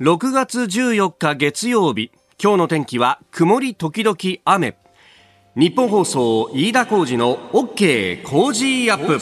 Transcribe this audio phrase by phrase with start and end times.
[0.00, 4.76] 6月14日月曜日今日の天気は曇り時々雨。
[5.56, 9.18] 日本放送飯田浩二の OK 工事アップ。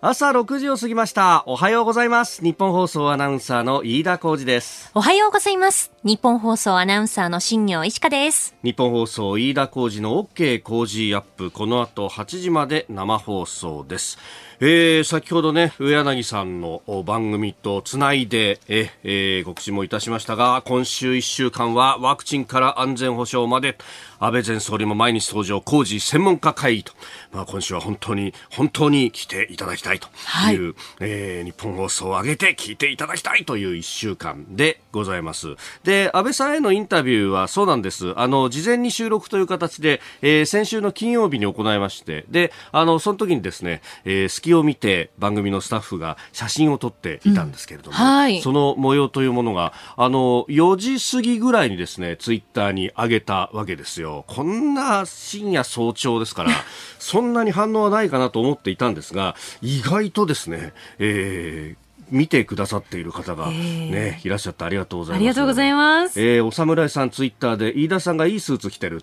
[0.00, 1.44] 朝6時を過ぎました。
[1.46, 2.42] おはようございます。
[2.42, 4.90] 日本放送アナウンサーの飯田浩二です。
[4.94, 5.92] おはようございます。
[6.02, 8.56] 日本放送アナウンサーの新業石香です。
[8.64, 11.50] 日本放送飯田浩二の OK 工事アップ。
[11.50, 14.18] この後8時まで生放送です
[14.64, 23.76] えー、先ほどね、上柳さんの番組とつないで、ええー、告知もいたしましたが、今週1週間はワクチンから安全保障まで、
[24.20, 26.92] 安倍前総理も毎日登場、工事専門家会議と、
[27.32, 30.56] まあ、今週は本当に、本当に来ていただきたいという、はい、
[31.00, 35.56] えー、日本放送を上げて聞いていただきたいという1週間でございます。
[35.82, 38.16] で、安倍さんへのインタビューはそうなんです。
[38.16, 54.24] あの、事前に収録という形で、えー、先週の金曜日に行いまして、で、あの、その時にですね、えー、隙を見て番組のスタッフが写真を撮っていたんですけれども、うんはい、その模様というものが、あの、4時過ぎぐらいにですね、ツイッターに上げたわけですよ。
[54.28, 56.50] こんな深夜早朝ですから、
[56.98, 61.81] そんなに反応はないかなと思っていたんですが、意外とですね、えー、
[62.12, 65.18] 見てくださっている方がね、いらっしゃってありがとうございます。
[65.18, 66.20] ありがとうございます。
[66.20, 69.00] えー、お侍さんツイッターで飯田さんがいいスーツ着てる。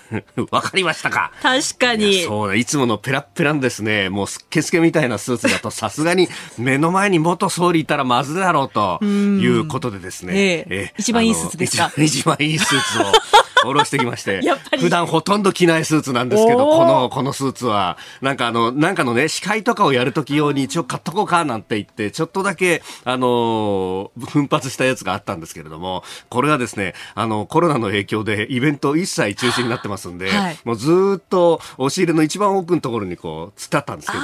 [0.50, 1.32] わかりましたか？
[1.42, 2.22] 確かに。
[2.22, 10.32] そうだ、いつものペラッペランですね、もうすっけすけみたいなスーツだと さすがに目の前に元総理いたらまずいだろうということでですね。
[10.34, 11.92] えー、えー、一番いいスーツですか？
[11.96, 13.12] 一番いいスーツを。
[13.62, 14.40] 下ろしてきまして、
[14.78, 34.22] 普段ほとんど着ないスーツなんですけど、この、このスーツは、なんかあの、なんかのね、司会とかをやるとき用に一応買っとこうかなんて言って、ちょっとだけ、あのー、奮発したやつがあったんですけれども、これはですね、あの、コロナの影響でイベント一切中止になってますんで、はい、もうずっと押し入れの一番奥のところにこう、つってあったんですけど、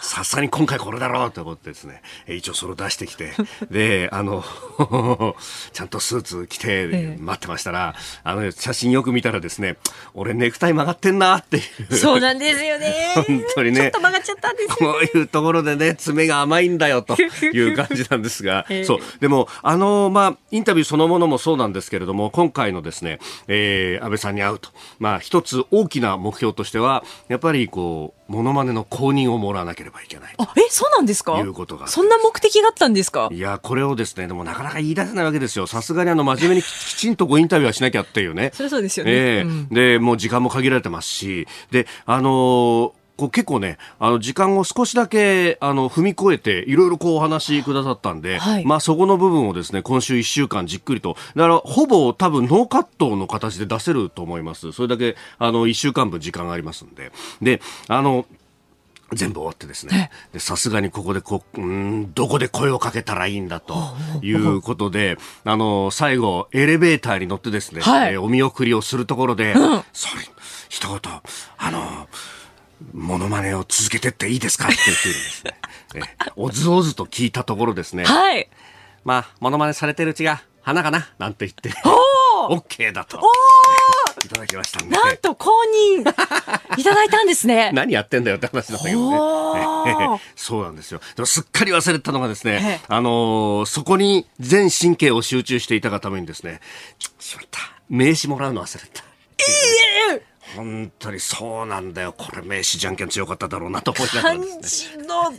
[0.00, 3.32] さすがに今回これだろうと思ってですね、一応それを出してきて、
[3.70, 4.44] で、あの、
[5.72, 9.76] ちゃんとスーツ着て待ってましたら、あの、写真よく見たらですね、
[10.14, 11.94] 俺ネクタイ曲がってんなっていう。
[11.96, 13.12] そうなんですよね。
[13.26, 13.80] 本当にね。
[13.80, 18.98] ちょっと曲がっちゃったんですよ、ね、こういうところでね、爪が甘いんだよという感じなんですが、 えー、そう。
[19.20, 23.18] でも、あの、まあ、インタビューそのものもそうなんですけれども、今回のですね、
[23.48, 24.70] えー、安倍さんに会うと。
[24.98, 30.34] まあ、一つ大きな目標としては、やっぱりこう、モノマネの公認をもらわなければいけない。
[30.38, 31.36] あ、え、そうなんですか？
[31.40, 31.88] いうことが。
[31.88, 33.28] そんな目的があったんですか？
[33.32, 35.66] いや、これをですね、でもなかなか言い出せないわけですよ。
[35.66, 38.52] さすがにあの、真面目にき ちんとごインタビューはしなきゃっていうね。
[38.54, 39.12] それそうですよね。
[39.12, 54.72] えーうん、で、もう時間も限られてますし、で、あのーこう結構ね、あの時間を少しだけあの踏み越えていろいろこうお話くださったんで、はい、まあそこの部分をですね、今週1週間じっくりと、だからほぼ多分ノーカットの形で出せると思います。
[54.72, 57.12] それだけあの1週間分時間がありますんで。
[57.42, 58.24] で、あの、
[59.12, 63.74] 全部終わってですね、さすがにここでこ、うん、どこで声をかけたらいいんだと
[64.22, 70.22] いうことで、あの、最後、エレベーターに乗ってですね、はい、えー、お見送りをするところで、うん、それ、
[70.68, 70.98] 一言、
[71.58, 72.08] あの、
[72.92, 75.54] モノマネを続けてっていいですかって言ってですね。
[75.96, 76.00] え
[76.36, 78.04] おずおずと聞いたところですね。
[78.04, 78.48] はい。
[79.04, 81.72] まあ、モノマネされてるうちが花かななんて言って、
[82.48, 83.18] オッケーだと。
[83.18, 83.22] お
[84.24, 84.90] いただきましたね。
[84.90, 85.50] なんと公
[85.96, 86.00] 認
[86.78, 87.70] いただいたんですね。
[87.72, 90.20] 何やってんだよって話だったけどね。
[90.36, 91.00] そうなんですよ。
[91.16, 96.60] でもすっかり忘れたのがですね、あのー、そこに全神経を集中していたがためにですね、
[97.18, 97.60] しまった。
[97.88, 99.09] 名刺もらうの忘れた。
[100.50, 102.14] ええ本当にそうなんだよ。
[102.16, 105.04] これ名刺じゃんけん強かっただろうなと思いながらですね。
[105.06, 105.30] の、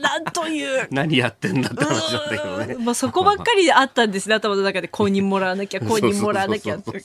[0.00, 0.88] なんという。
[0.92, 2.76] 何やってんだって話だったけどね。
[2.84, 4.34] まあそこばっかりあったんですね。
[4.34, 7.02] 頭の中で公認もらわなきゃ、 公認もらわなきゃって。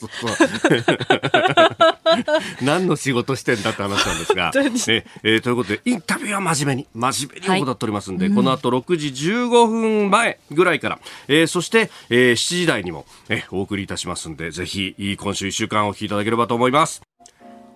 [2.62, 4.52] 何の仕事してんだって話なんですが。
[4.88, 10.98] ねえー、ということで、インタビューは真面目に、真面目に行っておりますんで、はい、この後6時15分前ぐらいから、
[11.28, 17.07] えー、そして、えー、7時台にも、えー、お送りいたしますんで、ぜひ、今週1週間お聞きいただければと思います。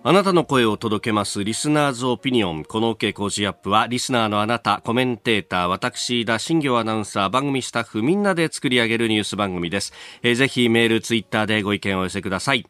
[0.05, 2.65] あなたの声を届けますリスナーズオピニオン。
[2.65, 9.93] この OK 工事アップはリスナーのあなた、コメンテーター、私、田新行アナウンサー、番組スタッフみんなで作り上げるニュース番組です。
[10.21, 12.65] えー、ぜひメール、ツイッターでご意見をお寄せください。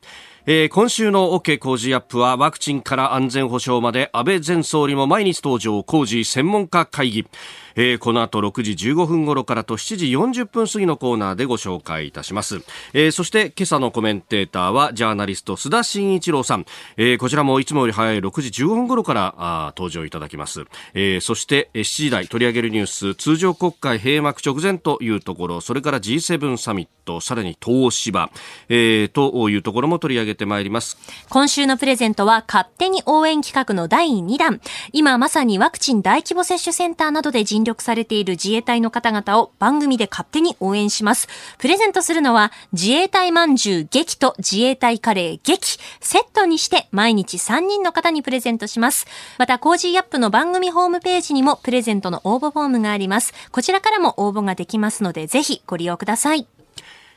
[0.45, 7.27] えー、今週の OK 工事アップはワクチンから安全保障まで安倍前総理も毎日登場工事専門家会議。
[7.75, 12.61] えー、この後6時15分頃からと7時40分過ぎのコーナーでご紹介いたします、
[12.93, 16.65] えー、そして今朝のコメンテーターはジャーナリスト須田慎一郎さん、
[16.97, 28.31] えー、こちらもいつもより早い6時15分頃からあ登場いただきます、えー、そして7時台取り上げるニュース通常国会閉幕直前というところそれから G7 サミットさらに東芝、
[28.69, 30.97] えー、というところも取り上げてまいります。
[31.29, 34.61] 今週のプレゼントは勝手に応援企画の第2弾。
[34.91, 41.29] 今まさにワクチン大規模接種センターなどで尽力されている自衛隊の方々を番組で勝手に応援します。
[41.57, 45.79] プレゼントするのは自衛隊まんじゅう劇と自衛隊カレー劇。
[46.01, 49.07] セットにして毎日3人の方にプレゼントします。
[49.37, 53.33] また、コージーアップの番組ホームページにもプレゼントの応募フォームがあります。
[53.51, 56.45] こちらからも応募ができますので、ぜひご利用ください。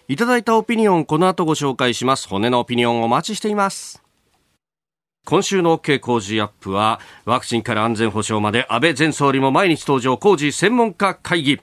[0.08, 2.28] いただいたオピニオン、この後ご紹介します。
[2.28, 4.05] 骨のオピニオンお待ちしています。
[5.26, 11.60] 今週の OK 工事アップは、ワクチンから安全保障まで安倍前総理も毎日登場工事専門家会議。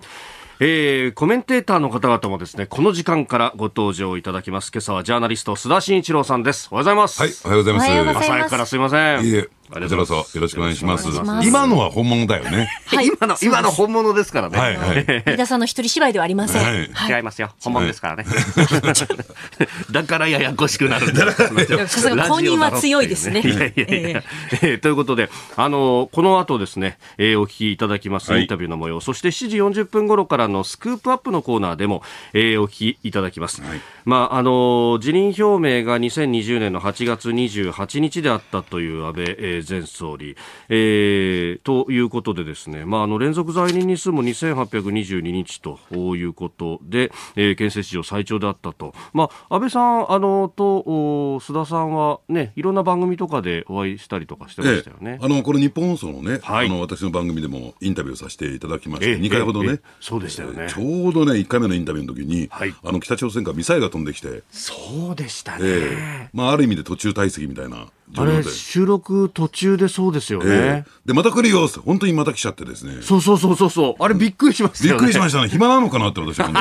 [0.60, 4.69] えー、コメンテーターの方々もですね、この時間からご登場いただきます。
[4.74, 6.68] 今朝はジャーナリスト、須田慎一郎さんです。
[6.71, 7.21] おはようございます。
[7.21, 8.18] はい、おはようございます。
[8.19, 9.25] 朝早くからすいません。
[9.25, 11.08] いえ、ありこちらがとうございますこそよろしくお願いします
[11.48, 12.70] 今のは本物だよね。
[12.86, 14.58] はい今の、今の本物ですからね。
[14.58, 15.06] はいはい。
[15.25, 16.94] 飯田さんの一人芝居ではありません。
[16.94, 17.52] はい違いますよ。
[17.62, 18.25] 本物ですからね。
[19.92, 21.31] だからややこしくなるんだ。
[21.34, 24.24] さすが公認は強いですね いやいやいや
[24.62, 32.04] えーということで、あの、この後ですね、えーお聞きいただきますはいインタビューの模様、そして7時40分頃からのスクープアップのコーナーでも、
[32.34, 33.62] えーお聞きいただきます。
[33.62, 40.36] はいまあ、あの、辞任表明が2020年の8月28日であったという安倍、えー前総理、
[40.69, 45.80] えーということでですね、まあ、あの、連続在任日数も2822日と
[46.15, 48.94] いうことで、えー、憲政史上最長であったと。
[49.13, 55.19] まあ、安倍さん、あの、と、お須田さんはね、いろんな番組とかでお会いしたりとかしてましたよね。
[55.21, 56.68] あの、この日本放送のね、はい。
[56.68, 59.15] あの、私の番組でもインタビューさせていただきまして、ええ。
[59.18, 59.69] 2回ほどね。
[59.69, 59.74] ええ。
[59.75, 59.80] ええ。
[60.00, 60.68] そうでしたよね。
[60.69, 62.74] ちょうどね、1回目のインタビューの時に、はい。
[62.83, 65.60] あの、北朝鮮からミサイルが飛んできて、そうでしたね。
[65.63, 66.30] ええ。
[66.33, 67.77] まあ、ある意味で途中退席みたいな。
[67.77, 68.44] 状あれ。
[68.44, 70.45] 収録途中でそうですよね。
[70.48, 73.01] ええで、また来るよって、本当にまた来ちゃってですね。
[73.01, 74.04] そうそうそうそうそう。
[74.04, 74.98] あれびっくりしましたびっ。
[74.98, 75.50] くりしましたね。
[75.50, 76.50] 暇なのかなって私は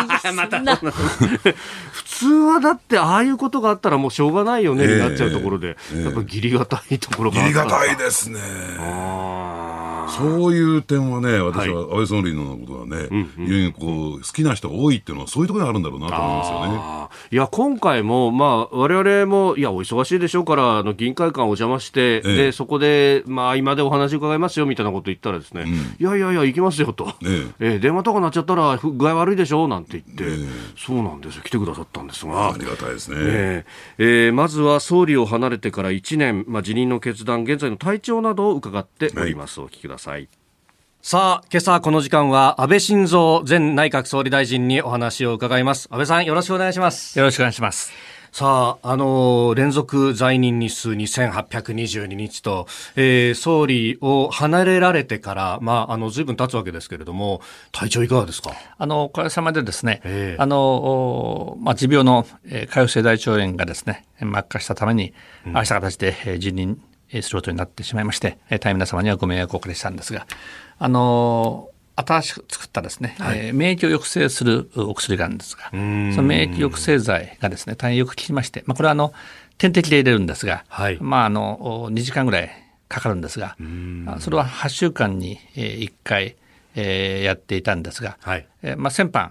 [1.92, 8.40] 普通はだってああいうことがあったらもうしょうがないよねええになっちゃうところで、ええやっぱ義理がたいところがあ義った理がたいですね。
[8.78, 17.02] あーそういう点はね、私はは安倍総理のことはね、非常にこう、好きな人が多いっていうのは、そういうところにあるんだろうなと思いますよね。
[17.30, 22.36] いや今回も、まあ、我々もいやお忙しいでしょうからあの議員会館お邪魔して、ええ。
[22.36, 25.66] でそこで、まあ、今でお話伺いますよみたいなこと言ったらですね、
[25.98, 27.74] いやいやいや行きますよと、ええ。
[27.74, 29.68] え電話とか鳴っちゃったらふ具合悪いでしょ？
[29.68, 30.48] なんて言って、ええ。
[30.76, 31.42] そうなんですよ。
[31.42, 32.50] 来てくださったんですが。
[32.50, 33.16] ありがたいですね。
[33.18, 33.64] え
[33.98, 34.24] え。
[34.26, 39.60] えーまずは総理を離れてから1年、まあ、辞任の決断、現在の体調などを伺っております。
[39.60, 39.91] お聞きください。
[39.98, 45.88] さあ、今朝この時間は安倍晋三前内閣総理大臣にお話を伺います。
[45.90, 47.18] 安倍さん、よろしくお願いします。
[47.18, 47.92] よろしくお願いします。
[48.30, 52.66] さあ、あのー連続在任日数2822日と、
[52.96, 57.42] えー総理を離れられてから、まあ、あの、随分経つわけですけれども、
[57.72, 58.52] 体調いかがですか？
[58.78, 65.12] あの、おかげさまでですね、ええあの、おまあ、持病の、えー、潰瘍性大腸炎がですね、悪化したために、
[65.52, 66.80] ああした形で、えー辞任
[67.12, 70.26] えーすることになってしまいまして、えー大変皆様にはご迷惑をおかけしたんですが、
[70.78, 79.12] あの、新しく作ったですね、えー免疫を抑制するお薬があるんですが、その免疫抑制剤がですね、大変よく効きまして、まあ、これはあの、
[79.58, 80.98] 点滴で入れるんですが、はい。
[81.00, 82.50] まあ、あの、2時間ぐらい
[82.88, 83.56] かかるんですが、
[84.06, 86.36] あそれは8週間にえー1回、
[86.74, 88.46] えーやっていたんですが、はい。
[88.62, 89.30] えーまあ、先般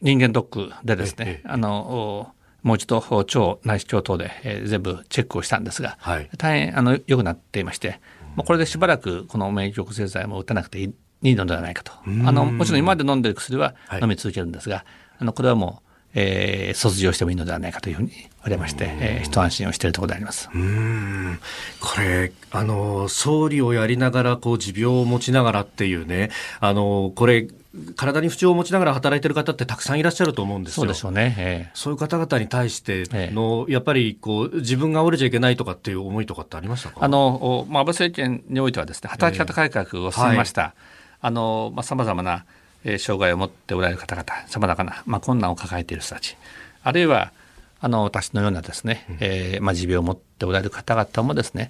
[0.00, 2.28] 人間ドックでですえねあのお
[2.62, 6.28] もう一度腸内視鏡等で、えー全部チェックをしたんですが、はい。
[6.36, 8.00] 大変あの良くなっていまして、
[8.36, 11.92] まあ、これでしばらくこの免疫抑制剤も打たなくていいいいのではないかと。
[12.04, 14.00] あのもちろん今まで飲んでいる薬ははい。
[14.02, 14.84] 飲み続けるんですが、
[15.18, 20.48] あのこれはもう、えー卒業してもいいのではないかというふうに言われまして、えー一安心をしているところであります。
[20.54, 21.38] うん。
[21.80, 26.30] これ、あの、総理をやりながら、こう、持病を持ちながらっていうね、
[26.60, 27.48] あの、これ、
[27.96, 30.82] 体に不調を持ちながら働いてる方ってたくさんいらっしゃると思うんですよ。
[30.82, 36.96] そうでしょうね、えーそういう方々に対しての、やっぱりこう自分が折れちゃいけないとかっていう思いとかってありましたか？
[37.00, 40.74] あの、おまあ、安倍政権においてはですね、働き方改革を進めました。
[41.20, 42.46] あの、まあ、様々な、
[42.84, 46.36] えー障害を持っておられる方々、様々な、まあ、困難を抱えている人たち、
[46.82, 47.32] あるいは、
[47.80, 51.68] あの、私のようなですね、えーまあ、持病を持っておられる方々もですね、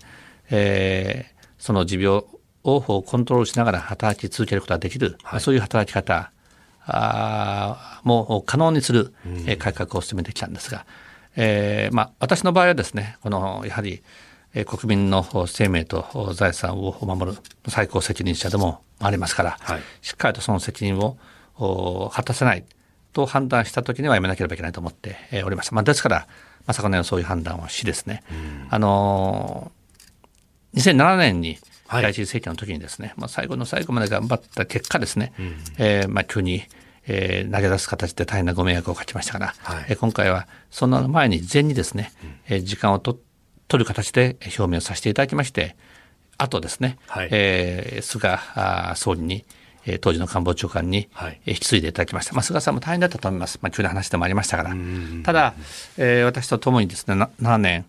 [0.51, 2.23] えーその持病
[2.77, 6.31] をコントロールしながら働き続けることができる、まあそういう働き方
[6.87, 9.15] あーも可能にする、
[9.47, 10.87] えー改革を進めてきたんですが、
[11.37, 14.03] えーまあ、私の場合はですねこのやはり、
[14.55, 19.81] えー国民の生命と財産を守る最高責任者でもありますから、はい。
[20.01, 21.19] しっかりとその責任を
[21.59, 22.65] お果たせない
[23.13, 25.75] と判断したときにはやめなければいけないと思ってえーおりました。
[25.75, 26.25] まあ、ですから、ま
[26.69, 28.23] あ、昨年はそういう判断をしですね、
[28.71, 29.79] あのー
[30.75, 31.59] 2007年にはい
[31.91, 35.33] 第一次政権の時にですね、まあ、最後の最後まで頑張った結果ですね、
[35.79, 36.63] えーまあ、急に、
[37.07, 39.87] えー投げ出す形で大変なご迷惑をかけましたから、はい。
[39.89, 42.13] えー今回はそんな前に事前にですね、
[42.49, 43.19] えー時間を取
[43.73, 45.77] る形で表明させていただきまして
[46.37, 48.39] あとですね、はい、えー、菅
[48.95, 49.45] 総理に
[50.01, 51.09] 当時の官房長官に
[51.47, 54.77] 引き継いでいただきました、まあ、菅さんも大変だったと思います、まあ、急な話でもありましたから、
[55.25, 55.55] ただ、
[55.97, 57.87] えー、私とともにですね7年、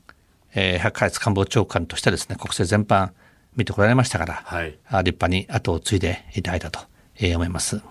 [0.53, 3.11] えー、100ヶ月官房長官としてですね国政全般
[3.55, 6.79] 見てこられましたから、はい、立派に後を継いでいただいたと
[7.21, 7.81] 思います。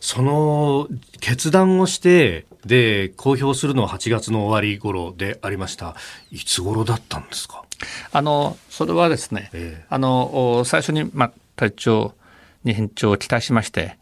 [0.00, 0.88] その
[1.20, 5.94] 決断をしてで公表するのは8月の終わり頃でありました。
[6.30, 7.64] いつ頃だったんですか？
[8.12, 12.14] あのそれはですね、えー、あの最初に、まあ、体調
[12.64, 13.98] に返調を期待しまして、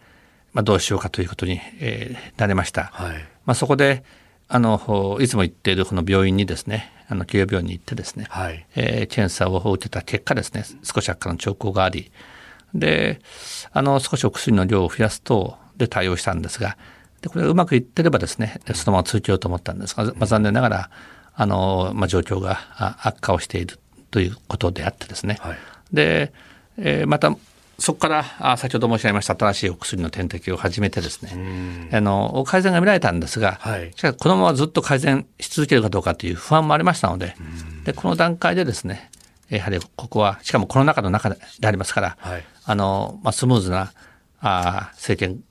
[0.53, 2.91] まあ、どうしようかということに、えー、なりました。
[2.93, 4.05] はい、まあ、そこで
[4.49, 12.11] あのいつも行っているこの病院にですねあの企業病院に行ってですね、はい、えー、検査を受けた結果ですね少し悪化の兆候があり
[12.75, 13.21] で
[13.73, 16.77] あの少しお薬の量を増やすとで対応したんですが
[17.23, 20.91] でこれがうまくいってればですねそのまま続けようと思ったんですが、まあ、残念ながら
[21.35, 22.59] あの、まあ、状況が
[23.07, 23.79] 悪化をしている
[24.11, 25.59] ということであってですね、はい、
[25.93, 26.33] で、
[26.79, 27.37] えー、また
[27.81, 31.89] そこから先ほど申し上げました新しいお薬の点滴を始めてですね。
[31.93, 37.37] あの改善が見られたんですが、はい、しかしこのままずっと改善し続けるかどうかという不安もありましたので
[37.85, 39.11] でこの段階でですね
[39.49, 43.93] やはりここはしかもコロナ禍の中でありますから、はい、あのまあ、スムーズな
[44.41, 45.43] あ政権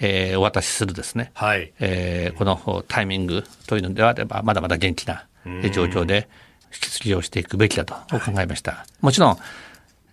[0.00, 1.72] えー、お渡しするですね、はい。
[1.80, 5.26] えー、このタイミングというのであればまだまだ元気な
[5.72, 6.28] 状況で
[6.66, 8.86] 引き継ぎをしていくべきだと考えました。
[9.00, 9.38] もちろん、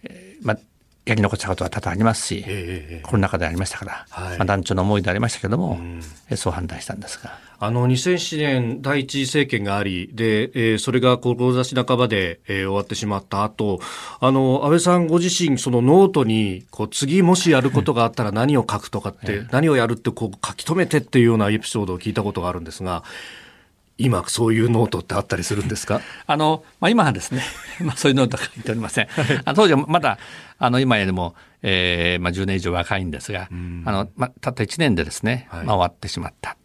[0.04, 0.58] えーまあ
[1.06, 5.80] やり残したことは多々ありますし、えー、コロナ禍でありましたから、はい、まあ、団長の思いでありましたけども、
[6.30, 7.38] うん、そう判断したんですが。
[7.58, 13.80] あの2007年第一次政権がありで、えー、それが志半ばで、えー、終わってしまった後
[14.20, 23.04] あの安倍さんご自身そのノートにこう次もしやることがあったら何を書くとかって、何をやるってこう書き留めてっていうようなエピソードを聞いたことがあるんですが
[23.98, 26.02] 今そういうノートってあったりするんですか？
[26.28, 27.44] あの、まあ、今はですね、
[27.82, 29.08] まあ、そういうノートは書いておりません。
[29.46, 30.18] あ当時はまだ
[30.60, 36.58] あの今よりも、えーまあ、10年以上若いんですが、あのまあ、たった1年でですね、まあ、終わってしまった。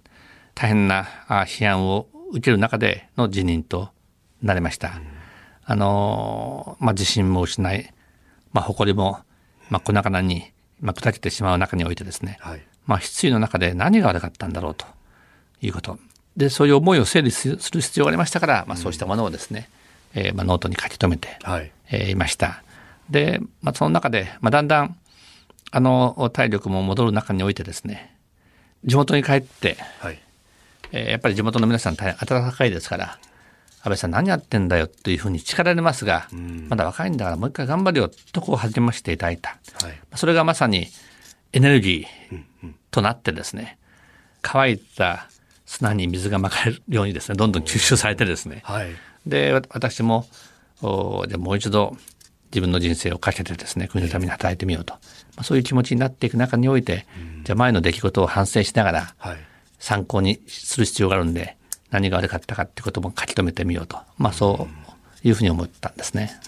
[0.55, 3.91] 大変な批判を受ける中での辞任と
[4.43, 5.01] なりました。
[5.65, 7.93] あの、まあ、自信も失い、
[8.53, 9.21] まあ、誇りも、
[9.69, 14.85] まあ、粉々に、まあ、砕けてしまう中においてですね、はい、まあ、失意の中で何が悪かったんだろうと
[15.63, 15.99] いうこと。
[16.37, 19.69] でそういう思いを整理する必要がありましたから、まあ、そうしたものをですね、
[20.15, 22.63] うん、えー、まあ、ノートに書き留めて、はい、えー、いました。
[23.11, 24.97] で、まあ、その中で、まあ、だんだん
[25.73, 28.17] あの体力も戻る中においてですね
[28.85, 30.19] 地元に帰って、はい、
[30.93, 33.19] えー、やっぱり地元の皆さん大変温かいですから
[33.83, 39.39] 安倍さん何やってんだよっていうふうに力れますが、うん、まだ若いんだからもう一回頑張るよとこう励ましていただい。
[39.39, 40.89] た、はい、それがまさに
[41.53, 43.79] エネルギーとなってですね、
[44.43, 45.29] 乾いた
[45.71, 48.89] 砂に水がまかれるようにですねどんどん吸収されてですね、はい、
[49.25, 50.27] で私も
[50.83, 51.97] おでもう一度
[52.47, 55.01] 自分の人生をかけてですね国のために働いてみようと、ま
[55.39, 57.07] あ、そういう気持ちになっていく中において、
[57.39, 59.15] うん、じゃあ前の出来事を反省しながら、
[59.79, 61.57] 参考にする必要があるんで
[61.91, 64.69] 何が悪かったかってことも書き留めてみようと、まあ、そ
[65.25, 66.41] ういうふうに思ったんですね。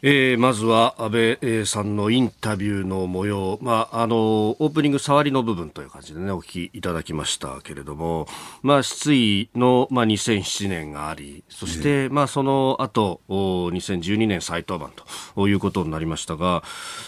[0.00, 8.28] えー、まずは安倍さんのインタビューの模様、まあ、あのオープニング触りの部分という感じでねお聞きいただきましたけれども、
[8.62, 15.02] まあ、失意の、まあ、2007年がありそして、まあ、その後2012年再登板
[15.34, 16.62] ということになりましたが、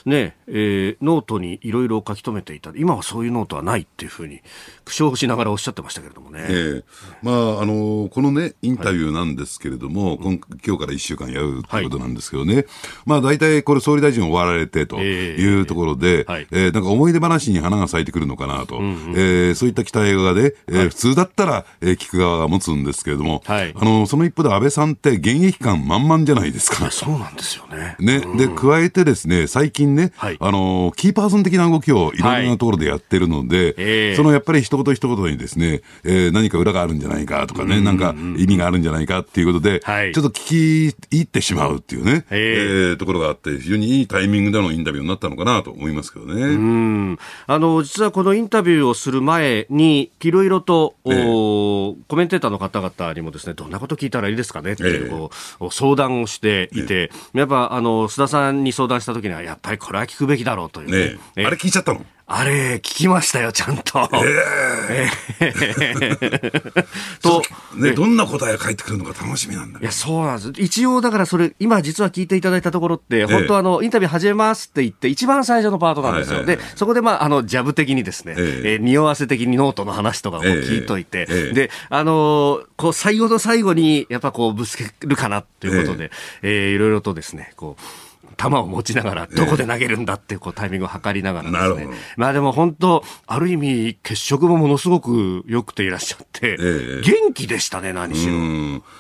[0.04, 2.73] ねえー、ノートにいろいろ書き留めていた。
[2.75, 4.42] 今はそういうノートはないっていうふうに
[4.90, 6.85] 苦笑しながらおっしゃってましたけれどもね、えー、
[7.23, 12.66] まあ、あのこのねインタビューなんですけれども、はい、今今日から1週間やるということなんですけどね、はい。
[13.06, 26.90] まあ大体これ総理大臣終わられてというところで、えーはい、えー、なんか思い出話に花が咲いてくるのかなと、うんうん、えー、そういった期待がで、えー、はい、普通だったら、えー、聞く側が持つんですけれども、はい、あの、その一方で安倍さんって現役感満々じゃないですか。
[26.90, 27.97] そうなんですよね。
[27.99, 46.42] ね、うん、で、加えてですね、最近ね、はい、あの、キーパーソン的な動きをいろいろなところでやってるので、はい、そのやっぱり一言一言にですね、えー、何か裏があるんじゃないかとかね、うんうんうん、なんか意味があるんじゃないかっていうことで、はい、ちょっと聞き入ってしまうっていうね、えー、ところがあって、非常にいいタイミングでのインタビューになったのかなと思いますけどね。
[46.42, 47.18] うん。
[47.46, 62.04] あの実はこのインタビューをする前に、いろいろと、えー、コメンテーターの方々にもですね、どんなこと聞いたらいいですかねっていう、えー、相談をしていて、えー、やっぱあの須田さんに相談したときには、やっぱりこれは聞くべきだろうという、ね、あれ聞いちゃったの？
[62.32, 64.08] あれ、聞きましたよ、ちゃんと。
[64.12, 66.87] えー、
[67.20, 67.42] と、
[67.75, 70.52] ね、どんな答えが返ってくるのか楽しみなんだ、いや、そうなんです。
[70.56, 76.44] 一応、だからそれ、今実は聞いていただいたところって、本当あの、インタビュー始めますって言って、一番最初のパートなんですよ。
[76.44, 88.10] で、そこで、まあ、あの、ジャブ的にですね、えー、えー、匂わせ的にノートの話とかを聞いといて、えー、で、あのー、こう、最後の最後に、やっぱこう、ぶつけるかなということで、えー、えー、いろいろとですね、こう、
[88.40, 91.97] 球を持ちながら、どこで投げるんだってこうタイミングを測りながらですね。
[92.16, 98.32] まあでも本当、ある意味、血色もものすごく良くていらっしゃって、え元気でしたね、何しろ。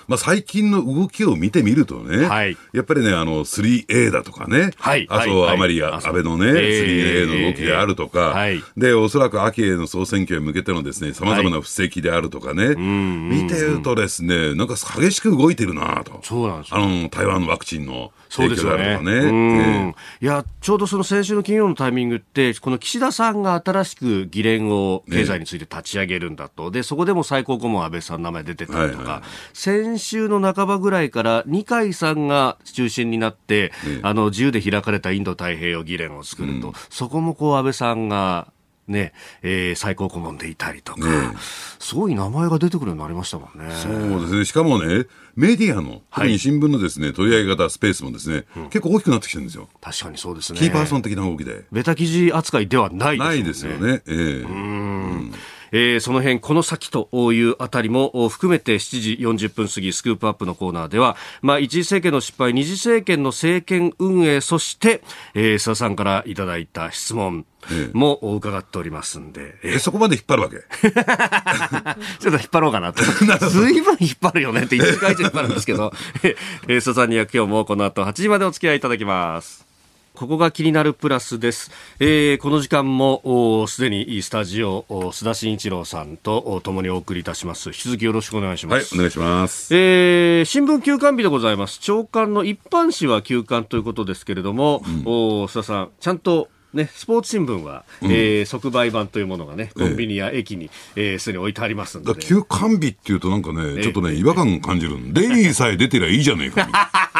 [0.08, 8.36] まあ最近の動きを見てみるとね、はい、やっぱりね、あの、3A だとかね、はい、麻生、あまり安倍のね、3A の動きであるとか、
[8.76, 16.20] で、おそらく秋への総選挙へ向けてのですね、様々な布石であるとかね、見てるとですね、なんか激しく動いてるなと。
[16.22, 18.12] そうなんですあの、台湾のワクチンの。
[18.30, 19.00] そうですよね。
[19.02, 19.94] ね。
[20.20, 26.70] いや、ちょうどその先週の金曜のタイミングって、この岸田さんが新しく議連を経済について立ち上げるんだと。
[26.70, 29.22] で、そこでも最高顧問安倍さんの名前出てたりとか、はいはい、
[29.52, 33.72] 先週の半ばぐらいから二階さんが中心になって、
[34.02, 36.68] あの、自由で開かれたインド太平洋議連を作ると。
[36.68, 38.52] うん、そこもこう安倍さんが
[38.90, 41.36] ね、えー、最高顧問でいたりとか、ね、
[41.78, 43.72] すごい名前が出てくるようになりましたもんね。
[43.74, 44.44] そうですね。
[44.44, 45.06] しかもね、
[45.36, 49.68] メディアの、特に新聞のですね、取り上げ方、スペースもですね、うん、結構大きくなってきてるんですよ。
[49.80, 50.58] 確かにそうですね。
[50.58, 51.64] キーパーソン的な動きで。
[51.72, 53.28] ベタ記事扱いではないですね。
[53.28, 54.02] ないですよね。
[54.06, 55.32] ええー、うん。
[55.72, 65.02] えー、その辺この先というあたりも含めて7時40分過ぎスクープアップのコーナーでは、まあ、一次政権の失敗二次政権の政権運営そして、
[65.34, 67.46] えー、須田さんからいただいた質問
[67.92, 69.56] も伺っておりますんで。
[69.62, 70.56] え、そこまで引っ張るわけ？
[72.18, 73.02] ちょっと引っ張ろうかなと。
[73.48, 79.69] ずいぶん引っ張るよねって1時間以上引っ張るんですけど、えー、須田さんには今日もこの後8時までお付き合いいただきます。
[80.14, 81.70] ここが気になるプラスです。
[81.98, 87.70] えー、この時間もすでにスタジオ須田慎一郎さんと共にお送りいたします。
[87.70, 88.94] 引き続きよろしくお願いします。
[88.94, 89.74] はい、お願いします。
[89.74, 91.78] えー、新聞休刊日でございます。
[91.80, 102.20] 長官の一般紙は休刊ということですけれども、うん、お須田さんちゃんとね、スポーツ新聞は、うん、えー、即売版というものがね、コンビニや駅に、えー、すでに置いてありますんで、ね。
[102.20, 106.68] 休刊日っていうとなんかね、ちょっとね、違和感感じるデイリーさえ出てりゃいいじゃねえか。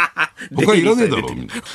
[0.53, 1.29] 他いらねえだろ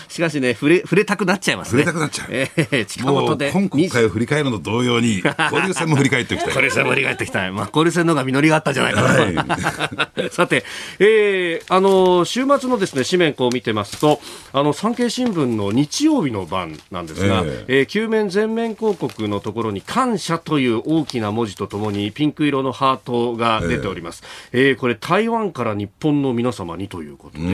[0.08, 1.84] しかしね、触れ、触れたくなっちゃいますね。
[1.84, 2.28] 触れたくなっちゃう。
[2.32, 3.52] えー、近本で。
[3.52, 6.48] 今回を振り返るの同様に、 交流戦も振り返っていきたい。
[6.50, 7.51] 交流戦も振り返っていきたい。
[7.51, 9.08] まあ、交流戦の方が実りがあったんじゃないかな。
[9.08, 10.66] はい、 さて、
[11.00, 14.20] えー、あの、週末のですね、紙面こう見てますと、
[14.54, 24.24] あの、産経新聞の日曜日の版なんですが、えー、えー、球面全面広告のところに感謝という大きな文字とともにピンク色のハートが出ております。
[24.51, 27.46] えー、えー、これ台湾から日本の皆様にということで、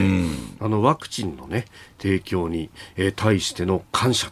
[0.60, 1.64] あの、ワクチンのね、
[1.98, 4.30] 提供に、えー、対しての感謝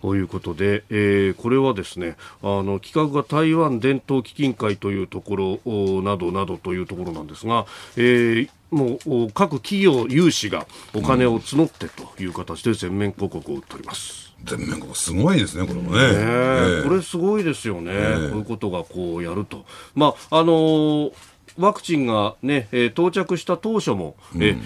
[0.00, 14.32] ということで、えー、これはですね、あの、企画が台湾伝統基金会というところなどなどというところなんですが、えー、もう各企業有志がお金を募ってという形で全面広告を売っております。
[14.44, 15.98] 全面広告すごいですね、これもね。
[15.98, 19.64] ねえー、これすごいですよね、えー、こういうことがこうやると。
[19.96, 21.12] まあ、あのー
[21.58, 24.56] ワクチンがね、えー、到着した当初も、うん、え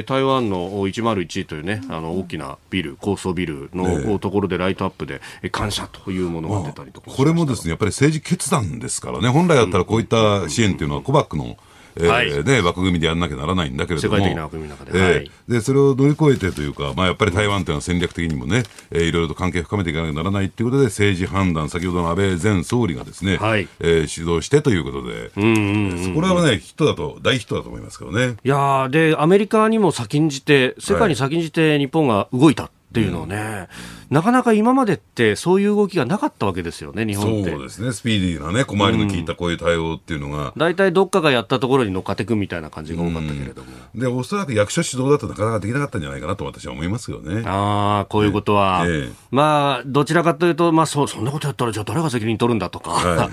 [0.00, 11.56] ー、台湾の101というね、あの大きなビル、高層ビルのところでライトアップで、えー、感謝というものが出たりとか、これもですね、やっぱり政治決断ですからね、本来だったらこういった支援というのは、コバックの
[11.98, 23.68] えー、はい、ね、枠組みでやらなきゃならないんだけれども、世界的な枠組みの中で、でそれを乗り越えてというか、まあ、やっぱり台湾というのは戦略的にもね、えー、いろいろと関係を深めていかなきゃならないということで、政治判断、先ほどの安倍前総理がですね、はい。
[23.80, 28.36] えー、指導してということで、うんうんうん、これはね、ヒットだと、大ヒットだと思いますけどね。
[28.44, 32.70] いやで、アメリカにも先んじて、世界に先んじて日本が動いた。
[32.96, 33.68] っていうのをね、
[34.10, 37.50] うん、なかなか今までってそういう動きがなかったわけですよね、日本って。
[37.50, 40.54] そうですね、スピーディーなね、小回りの効いたこういう対応っていうのが。
[40.56, 43.68] 大、体、どっかがやったところに乗っかっていくみたいな感じが多かったけれども。
[43.94, 47.42] うん、で、おそらく役所主導だとなかなかできなかったんじゃないかなと私は思いますよね。
[47.44, 48.84] ああ、こういうことは。
[48.88, 53.30] ええ、まあ、どちらかというと、まあそ、そんなことやったらじゃあ誰が責任取るんだとか、はいはい、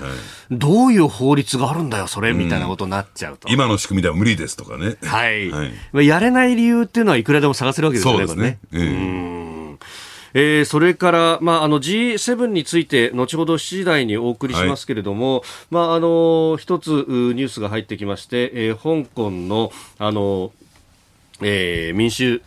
[0.52, 3.47] どういう法律があるんだよ、それ、みたいなことになっちゃうと。
[3.47, 4.97] 今の仕組みでは無理ですとかね。
[5.04, 5.49] はい。
[5.49, 8.60] はい、やれない理由っていうのはいくらでも探せるわけですよね、そうですね。
[8.73, 9.53] ええ、うん
[10.34, 20.52] えー、それから、まあ、あの G7 について後ほど7時台にお送りしますけれども、はい、まあ、あの一つニュースが入ってきまして、えー、香港のあの
[21.43, 22.39] えー、民主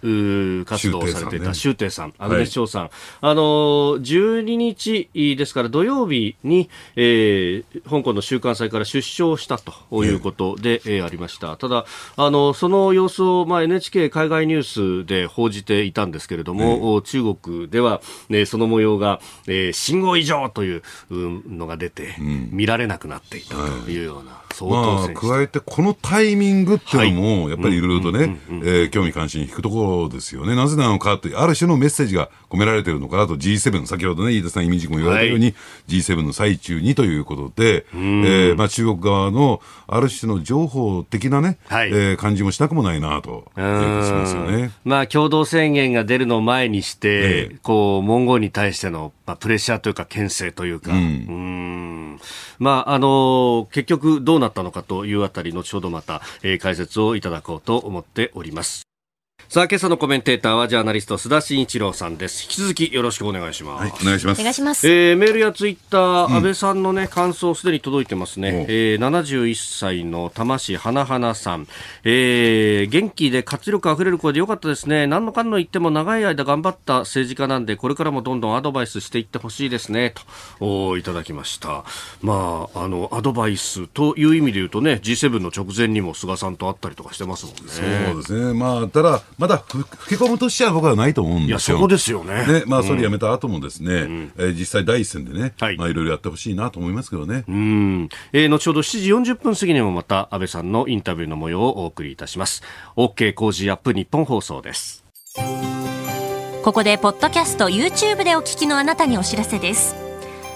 [0.64, 2.90] 活動をされていた周庭さん、アグネス翔さん、はい、
[3.22, 11.56] あの12日ですから土曜日に、えー、香港の週刊祭から出所したということで、えー、ありました。
[11.56, 11.84] ただ、
[12.16, 24.00] あのその様子を、まあ、NHK 海外ニュースで報じていたんですけれども、中国では、ね、その模様が、えー、信号異常というのが出て、うん、見られなくなっていたとい。
[24.00, 24.30] うような。
[24.30, 30.54] はいまあ、加えて、このタイミングっていうのも、やっぱりいろいろとね、え興味関心引くところですよね。
[30.54, 35.54] なぜなのかという、ある種のメッセージが込められているのかなと、G7、先ほどね、飯田さん、イミジ君も言われたように、はい、
[35.88, 44.72] G7 の最中にということで、えー、まあ、中国側のある種の情報的なね、はい、えー、感じもしなくもないなと、しますよね。
[44.84, 52.20] まあ、共同宣言が出るのを前にして、えー、こう、文言に対しての、まあ、プレッシャーというか、牽制というか、うん、うん。
[52.58, 58.75] まあ、あの結局どうなったのかというあたり、後ほどまた、えー、解説をいただこうと思っております。
[59.56, 62.42] さあ、今朝のコメンテーターはジャーナリスト須田慎一郎さんです。
[62.42, 63.80] 引き続きよろしくお願いします。
[63.80, 64.40] はい、お願いします。
[64.40, 64.86] お願いします。
[64.86, 68.66] えー、メールやツイッター、うん、安倍さんのね、感想すでに届いてますね。
[68.68, 71.66] えー、71歳の玉市花花さん。
[72.04, 75.06] えー、元気で活力あふれる声でよかったですね。
[75.06, 80.12] 何のかんの言っても長い間頑張った政治家なんで、これからもどんどんアドバイスしていってほしいですね。
[80.58, 81.84] と、おいただきました。
[82.20, 87.60] まあ、あの、アドバイスという意味で言うとね、G7 の直前にも菅さんと会ったりとかしてますもんね。
[87.70, 88.52] そうですね。
[88.52, 89.84] まあ、ただ、まだ吹
[90.16, 91.76] き込むとしては僕はないと思うんですよ。
[91.76, 92.46] いや、そこですよね。
[92.46, 97.44] ね、まあ、それやめた後もですね、うん、えー、実際第一線でね、はい、まあ、いろいろやってほしいなと思いますけどね。
[97.46, 98.08] うん。
[98.32, 102.62] えー、後ほど7時40分過ぎにもまた安倍さんのインタビューの模様をお送りいたします。
[102.96, 103.70] OK Cozy up!
[103.70, 105.04] ニッポン放送です。
[106.64, 110.05] ここで、ポッドキャスト、YouTube でお聞きのあなたにお知らせです。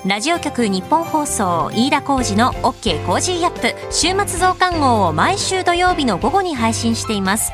[0.06, 7.52] ラジオ局日本放送飯田浩二の OK コージーアップ週末増刊号を毎週土曜日の午後に配信しています。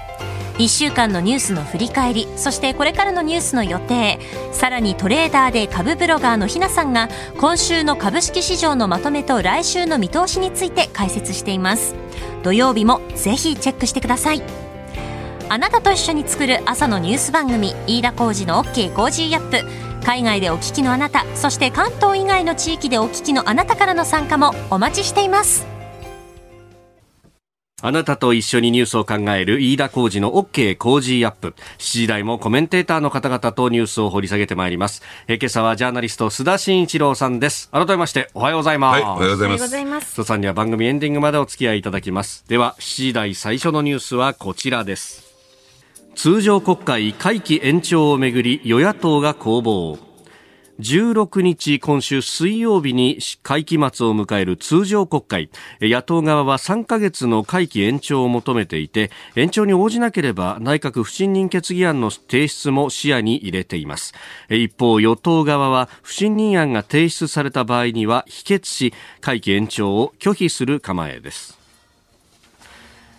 [0.58, 4.20] 1週間のニュースの振り返りそしてこれからのニュースの予定
[4.52, 11.96] さらにトレーダーで株ブロガーのひなさんが今週の株式市場のまとめと来週の見通しについて解説しています。
[12.44, 14.42] 土曜日もぜひチェックしてください。
[15.48, 19.85] あなたと一緒に作る朝のニュース番組飯田浩二の OK コージーアップ。
[20.06, 25.66] 海外でお聞きのあなたそして関東以外の地域でお聞きのあなたからの参加もお待ちしています
[27.82, 31.54] あなたと一緒にニュースを考える飯田浩二の OK 工事アップ。
[31.78, 35.02] 7時台もコメンテーターの方々とニュースを掘り下げてまいります。
[35.28, 37.68] え今朝はジャーナリスト須田慎一郎さんです。
[37.70, 38.94] 改めましておはようございます。
[38.94, 39.46] はい、おはようござ
[39.78, 40.14] います。
[40.14, 42.44] 須田さんには番組エンディングまでお付き合いいただきます。
[42.48, 45.25] では、7時台最初のニュースはこちらです。
[46.16, 49.98] 通常国会会期延長をめぐり与野党が攻防。
[50.80, 55.50] 16日今週水曜日に会期末を迎える通常国会。
[55.78, 64.14] 野党側は3ヶ月の会期延長を求めていて延長に応じなければ内閣不信任決議案の提出も視野に入れています。
[64.48, 71.66] 一方与党側は不信任案が提出された場合には否決し会期延長を拒否する構えです。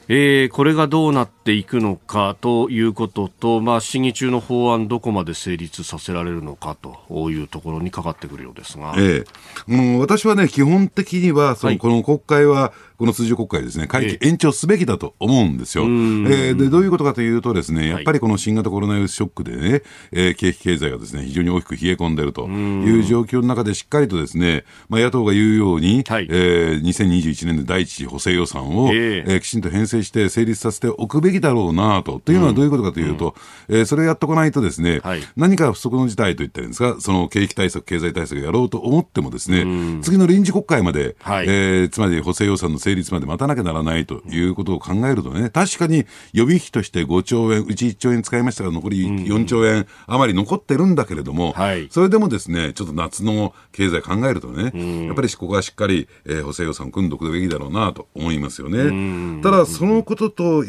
[0.10, 9.24] えー、これがどうなっていくのかということと、まあ、審議中の法案、どこまで成立させられるのかというところにかかってくるようですが、え
[9.70, 9.74] え。
[9.74, 15.84] うん、私はね、基本的にはその、この国会は、この通常国会ですね、会期延長すべきだと思うんですよ。
[15.84, 32.20] えー、でどういうことかというとですね、やっぱりこの新型コロナウイルスショックでね、えー、景気経済がですね、非常に大きく冷え込んでいるという状況の中でしっかりとですね、まあ、野党が言うように、はい、えー、2021年で第一次補正予算を、えー、きちんと編成して成立させておくべきだろうなと。
[32.24, 33.36] というのはどういうことかというと、
[33.68, 54.72] うん、えー、それをやっておかないとですね、はい、何か不測の事態といったんですか、その景気対策、経済対策やろうと思ってもですね、次の臨時国会まで、はい、えー、つまり補正予算の成立まで待たなきゃならないということを考えるとね、確かに予備費として5兆円、うち1兆円使いましたが、残り4兆円余り残ってるんだけれども、はい、それでもですね、ちょっと夏の経済考えるとね、
[55.06, 59.42] やっぱりここはしっかり、えー、補正予算を組んでおくべきだろうなと思いますよね。
[59.42, 60.64] ただ、そのことと、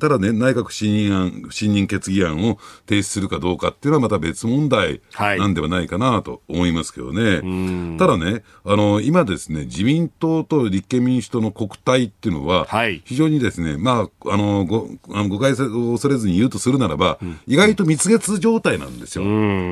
[0.00, 7.96] ただね、内閣不信任案、不信任決議案を提出するかどうかっていうのはまた別問題なんではないかなと思いますけどね。
[7.98, 12.66] ただね、あの、今ですね、自民党と立憲民主党の国対っていうのは、
[13.04, 19.24] 非常にですね、まあ、あの、ご、あの誤解を恐れずに言うとするならば、うん、意外と蜜月状態なんですよ。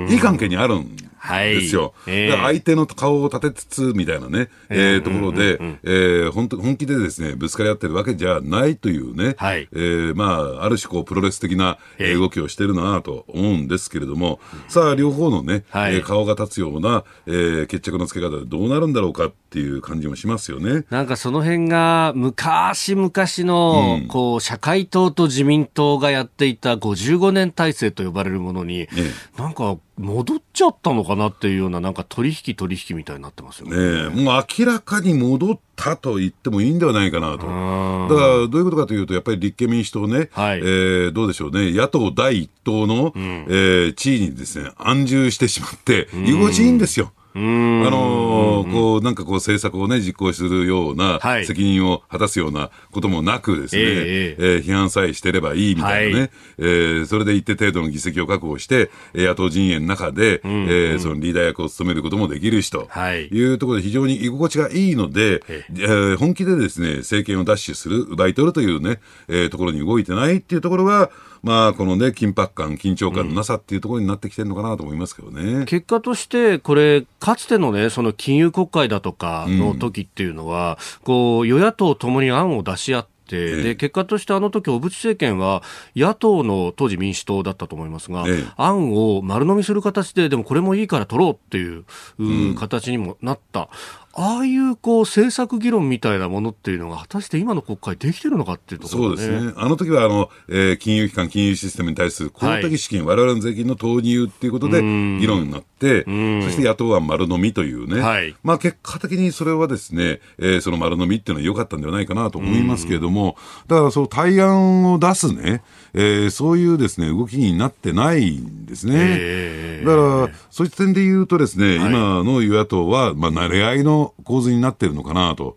[0.08, 0.96] いい関係にあるん
[1.28, 1.94] ですよ。
[2.04, 2.28] はいえ。
[2.32, 20.84] ー、相手の顔を立てつつみたいなね、えー、ところで、えー、本当本気でですねぶつかり合ってるわけじゃないというね、はい、えー、まあある種こうプロレス的な動きをしてるなと思うんですけれども、さあ両方のね、はい、顔が立つような、えー、決着のつけ方でどうなるんだろうかっていう感じもしますよね。
[20.90, 28.88] なんかその辺が昔々の、うん、こう社会党と自民党がやっていた55年体制と呼ばれるものに、
[29.36, 34.10] なんか戻っちゃったのかなっていうような、なんか取引取引みたいになってますよね。
[34.10, 37.38] ねもう明らかに戻ったと言ってもいいんではないかなと。
[37.38, 47.12] だから、どういうことかというと、やっぱり立憲民主党ね、はい、えー、どうでしょうね、野党第一党の、うん、えー、地位にですね、安住してしまって、居心地いいんですよ。
[47.34, 63.28] あのー、こう、なんかこう政策をね、実行するような、責任を果たすようなこともなくですね、えー、えー、批判さえしてればいいみたいなね、はい、えー、それで一定程度の議席を確保して、野党陣営の中で、うえー、そのリーダー役を務めることもできるしとい。
[63.44, 71.10] うところで非常に居心地がいいので、えー、本気でですね、政権を奪取する、奪い取るというね、えー、ところに動いてないっていうところが、
[71.42, 75.42] まあ、このね、緊迫感、緊張感のなさっていうところになってきてるのかなと思いますけどね。
[75.42, 85.62] うん、結果として、これ、かつてのね、その金融国会だとかの時っていうのは、うん、こう、与野党ともに案を出し合って、で結果としてあの時小渕政権は
[85.96, 91.84] 野党の当時民主党だったと思いますが、ええ、案を丸飲みする形ででもこれもいいから取ろうっていう、
[92.18, 93.70] うん、形にもなった。
[94.14, 99.52] ああいうこう政策議論みたいなものっていうのが、果たして今の国会できてるのかっていうところ、ね、そうですね。
[99.56, 115.62] あの時はあの、えー、金融機関、金融システムに対する公的資金、はい、我々の税金の投入っていうことで議論になって、そして野党は丸飲みというね、はい、まあ結果的にそれはですね、えー、その丸飲みっていうのは良かったんではないかなと思いますけれども、だからそう対案を出すね、
[115.94, 118.94] えー、そういうですね、動きになってないんですね。
[118.96, 125.56] えー、だから、そういった点で言うとですね、はい、今の与野党は、まあ、慣れ合いの構図になってるのかなと。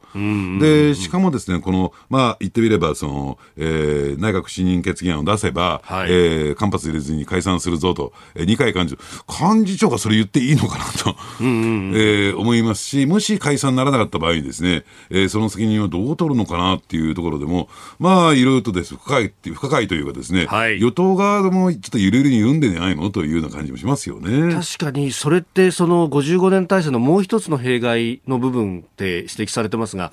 [0.59, 11.51] で、しかもですね、この、まあ、言ってみれば、その、えー、内閣不信任決議案を出せば、はい、えー、間髪入れずに解散するぞと、えー、二階幹事長、幹事長がそれ言っていいのかなと、うんう
[11.91, 24.53] ん、えー、思いますし、もし解散にならなかった場合にですね、えー、その責任をどう取るのかなっていうところでも、まあ、いろいろとです、深いっていう、不可解というかですね、はい、与党側もちょっとゆるゆるに読んでないのというような感じもしますよね。
[24.53, 30.11] 確かに、それってその55年体制のもう一つの弊害の部分って指摘されてますが、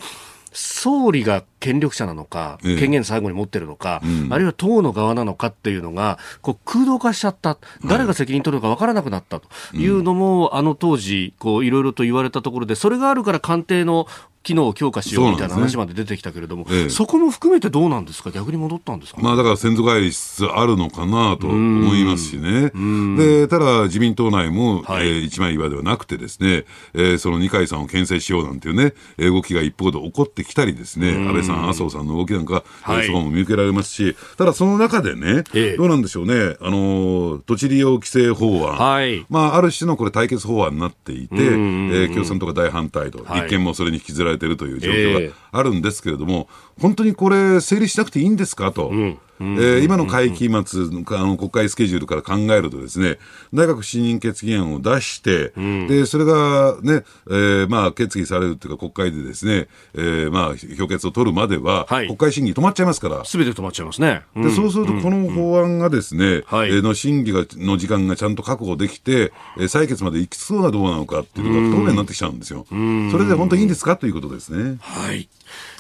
[0.53, 14.07] 総理が権力者なのか、権限最後に持ってるのか、うん、あるいは党の側なのかっていうのが、こう空洞化しちゃった、誰が責任取るのか分からなくなったというのも、はい、あの当時、こういろいろと言われたところで、それがあるから官邸の
[14.43, 16.79] 機能を強化しようみたいな話まで出てきたけれども、そ、ね。
[16.83, 22.73] ええ、そこも含めてどうなんですか、逆に戻ったんですか、ね、まあ、だから先祖返りしつつあるのかなと思いますしね、
[23.17, 46.49] でただ、自民党内も、はい、えー、一枚岩ではなくて、ですね、えー、その二階さんを牽制しようなんていうね、動きが一方で起こってきたり、ですね安倍さん、麻生さんの動きなんか、はい、そこも見受けられますし、ただその中でね、え、どうなんでしょうね、あの土地利用規制法案、はい、まあ、ある種のこれ、対決法案になっていて、えー、共産党が大反対と、立憲もそれに引きずられているという状況があるんですけれども、
[46.81, 48.89] 本当にこれ、整理しなくていいんですかと。
[48.89, 50.85] うんえー、今の会期末
[51.17, 53.19] あの国会スケジュールから考えるとですね
[53.53, 63.25] 内閣不信任決議案を出して、うん、でそれがね、えー、まあ決議されるというか国会でですね、えー、まあ評決を取るまでは、はい、国会審議止まっちゃいますから。
[63.25, 73.97] すべて止まっちゃいますね、うん、でそうするとこの法案がですね、うん、えー、の審議がの時間がちゃんと確保できて、えー、採決まで行きそうなどうなのかっていうのが不透明になってきちゃうんですよ、それで本当にいいんですか？
[73.97, 74.79] ということですね。
[74.81, 75.29] はい。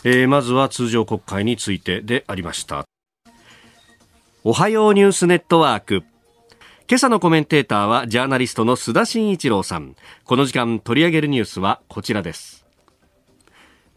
[0.05, 2.85] えー、まずは通常国会についてでありました
[4.45, 6.03] おはようニュースネットワーク。
[6.89, 9.95] 今朝のコメンテーターはジャーナリストの須田慎一郎さん。
[10.25, 12.67] この時間取り上げるニュースはこちらです。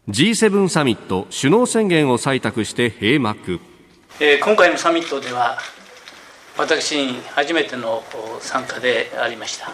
[0.08, 3.58] G7 サミット首脳宣言を採択して閉幕、
[4.20, 5.58] えー、今回のサミットでは
[6.56, 8.04] 私初めての
[8.38, 9.66] 参加でありました、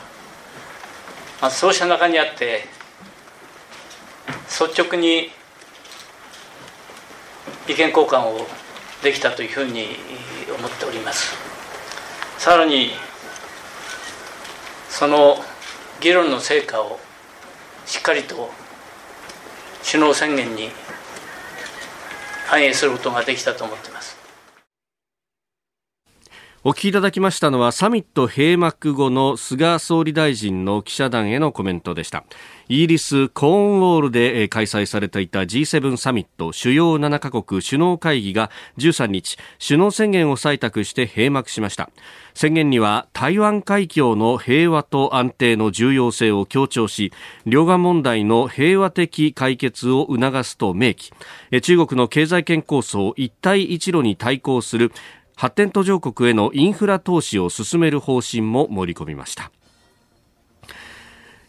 [1.42, 2.64] まあ、そうした中にあって
[4.48, 5.28] 率直に
[7.68, 8.46] 意見交換を
[9.02, 9.88] できたというふうに
[10.50, 11.36] 思っております。
[12.38, 12.90] さらに
[14.88, 15.36] その
[16.00, 16.98] 議論の成果を
[17.86, 18.50] しっかりと
[19.84, 20.70] 首脳宣言に
[22.46, 24.21] 反映することができたと思っています。
[26.64, 32.22] お聞きいただきましたのはサミット閉幕後の菅総理大臣の記者団へのコメントでした。
[32.68, 41.90] イギリスコーンウォールで開催されていた G7 サミット主要7カ国首脳会議が13日首脳宣言を採択して閉幕しました。
[42.32, 47.12] 宣言には台湾海峡の平和と安定の重要性を強調し
[47.44, 51.12] 両岸問題の平和的解決を促すと明記。
[51.60, 54.92] 中国の経済圏構想一帯一路に対抗する
[55.36, 59.50] 発展途上国へのインフラ投資を進める方針も盛り込みました。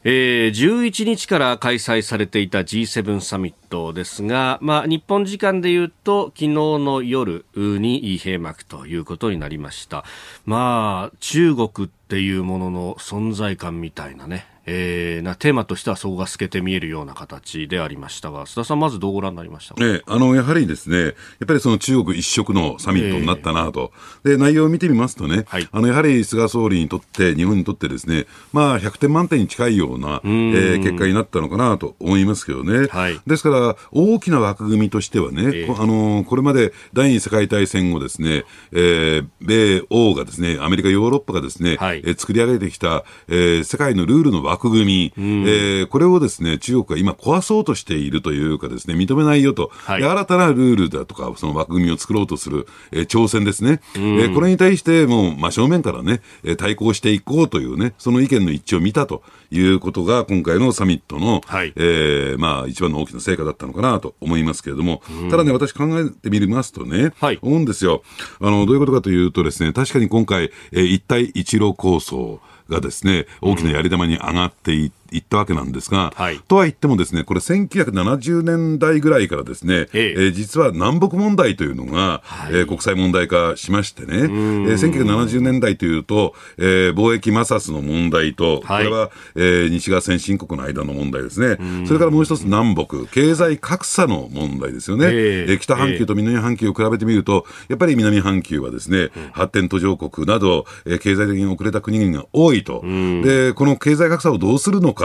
[0.05, 10.05] えー、11日から開催されていた G7 サミットトですが、まあ、日本時間で言うと昨日の夜に閉幕ということになりました。
[10.45, 21.13] まあ、中国っていうものの存在感みたいなね、えー、なテーマとしてはそこが透けて見えるような形でありましたが、須田さん、まずどうご覧になりましたか、えあのやはりですね、やっ
[21.47, 23.91] ぱりその中国一色のサミットになったなと、
[24.23, 53.81] えー、で内容を見てみますとね、はい、あのやはり菅総理にとって、日本にとってですね、まあ、100点満点に近いような、えー、結果になったのかなと思いますけどね、はい、ですから、大きな枠組みとしてはね、えー、あのこれまで第二次世界大戦後ですね、えー、米欧がですね、アメリカ、ヨーロッパがですね、はい、えー、作り上げてきた、えー、世界のルールの枠組み、うん、えー、これをですね、中国が今壊そうとしているというかですね、認めないよと、はい、新たなルールだとか、その枠組みを作ろうとする、えー、挑戦ですね。
[53.95, 59.23] うん、えー、これに対してもう真正面からね、え対抗していこうというね、その意見の一致を見たと
[59.53, 68.03] いうことが、今回のサミットの、はい、えー、まあ、一番の大きな成果だったのかなと思いますけれども、うん、ただね、私考えてみますとね、はい、思うんですよ。
[68.41, 80.19] あの、どういうことかというとですね、確かに今回、えー、一帯一路構想、がですね、大きなやり玉に上がっていって、いったわけなんですが、はい、とは言ってもですね、これ1970年代ぐらいからですね、ええ。
[80.29, 105.02] ー、実は南北問題というのが、はい、えー、国際問題化しましてね、えー、1970年代というと、えー、貿易摩擦の問題と、はい、これは、えー、西側先進国の間の問題ですね、それからもう一つ南北、経済格差の問題ですよね、えー、えー、北半球と南半球を比べてみると、やっぱり南半球はですね、発展途上国など、えー、経済的に遅れた国々が多いと、で、この経済格差をどうするのか、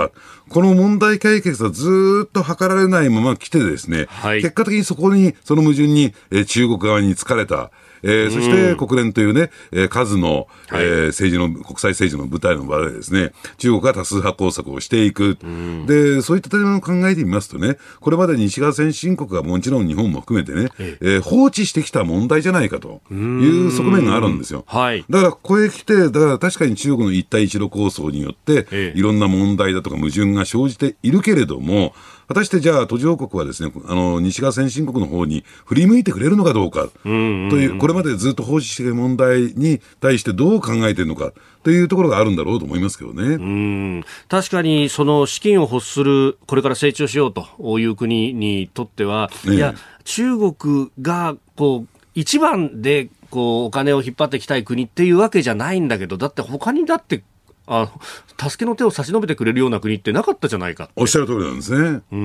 [0.48, 7.70] この問題解決はずっと図られないまま来てですね、はい、結果的にそこに、その矛盾に、えー、中国側に疲れた、
[8.02, 15.38] えー、そして国連というね、えー、数の、はい、えー、政治の、国際政治の舞台の場でですね、中国が多数派工作をしていく。
[15.86, 21.06] で、そういった点を考えてみますとね、これまで西側先進国がもちろん日本も含めてね、ええ。
[21.18, 24.64] ー、放置してきた問題じゃないかという側面があるんですよ。
[24.66, 31.94] はい、だから、ここへ来て、だから確かに中国の一帯一路構想によって、ええ、いろんな問題だとか矛盾が生じているけれども、
[32.28, 43.22] 果たしてじゃあ途上国はですね、あの、西側先進国の方に振り向いてくれるのかどうか、という、これまでずっと放置している問題に対してどう考えているのか、というところがあるんだろうと思いますけどね。
[43.22, 44.04] うん。
[44.28, 57.22] 確かに、その資金を欲する、これから成長しようという国にとっては、ね、いや、中国が、こう、一番で、こう、お金を引っ張っていきたい国っていうわけじゃないんだけど、だって他にだって
[57.68, 57.90] あ
[58.38, 62.00] 助けの手を差し伸べてくれるような国ってなかったじゃないかおっしゃる通りなんですね。
[62.12, 62.16] え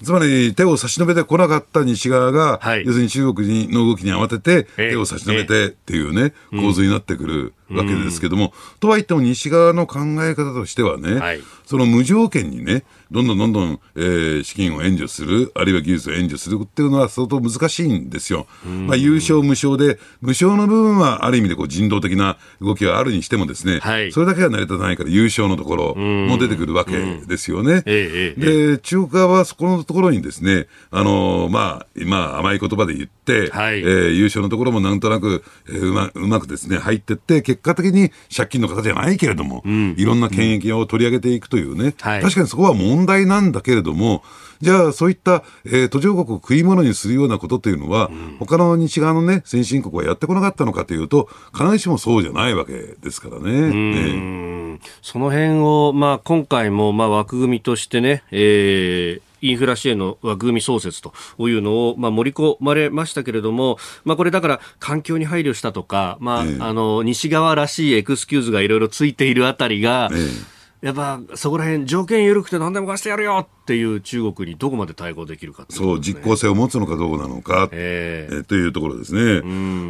[0.00, 7.54] え、つまり手を差し伸べてこなかった西側が、はい、要するに中国の動きに慌てて手を差し伸べてっていうね、構図になってくる。
[7.74, 18.46] わけですけども、とはいっても西側の考え方としてはね、はい、その無条件にね、どんどんどんどん、えー、資金を援助する、あるいは技術を援助するっていうのは相当難しいんですよ。
[18.86, 26.92] まあ、優勝無償で、無償の部分はある意味でこう人道的な動きがあるにしてもですね、はい、それだけは成り立たないから優勝のところも出てくるわけ
[27.26, 27.82] ですよね。
[27.82, 44.22] で、中国側はそこのところにですね、あのー、まあ、今甘い言葉で言って、はい、えー、優勝のところもなんとなく、えー、うまうまくですね、入ってって、結果的に借金の方じゃないけれども、うん、いろんな権益を取り上げていくというね、はい、確かにそこは問題なんだけれども、
[44.62, 53.70] じゃあ、そういった、えー、途上国を食い物にするようなことというのは、うん、他の西側のね、先進国はやってこなかったのかというと、必ずしもそうじゃないわけですからね。
[53.72, 79.42] ねその辺を、まあ、今回も、まあ、枠組みとしてね、えー、インフラ支援の枠組み創設というのを、まあ、盛り込まれましたけれども、まあ、これだから環境に配慮したとか、まあ、えー、あの西側らしいエクスキューズがいろいろついているあたりが、えーやっぱそこら辺条件緩くて何でも貸してやるよっていう中国にどこまで対抗できるか、ね、そう実効性を持つのかどうなのか、えー、えというところですね。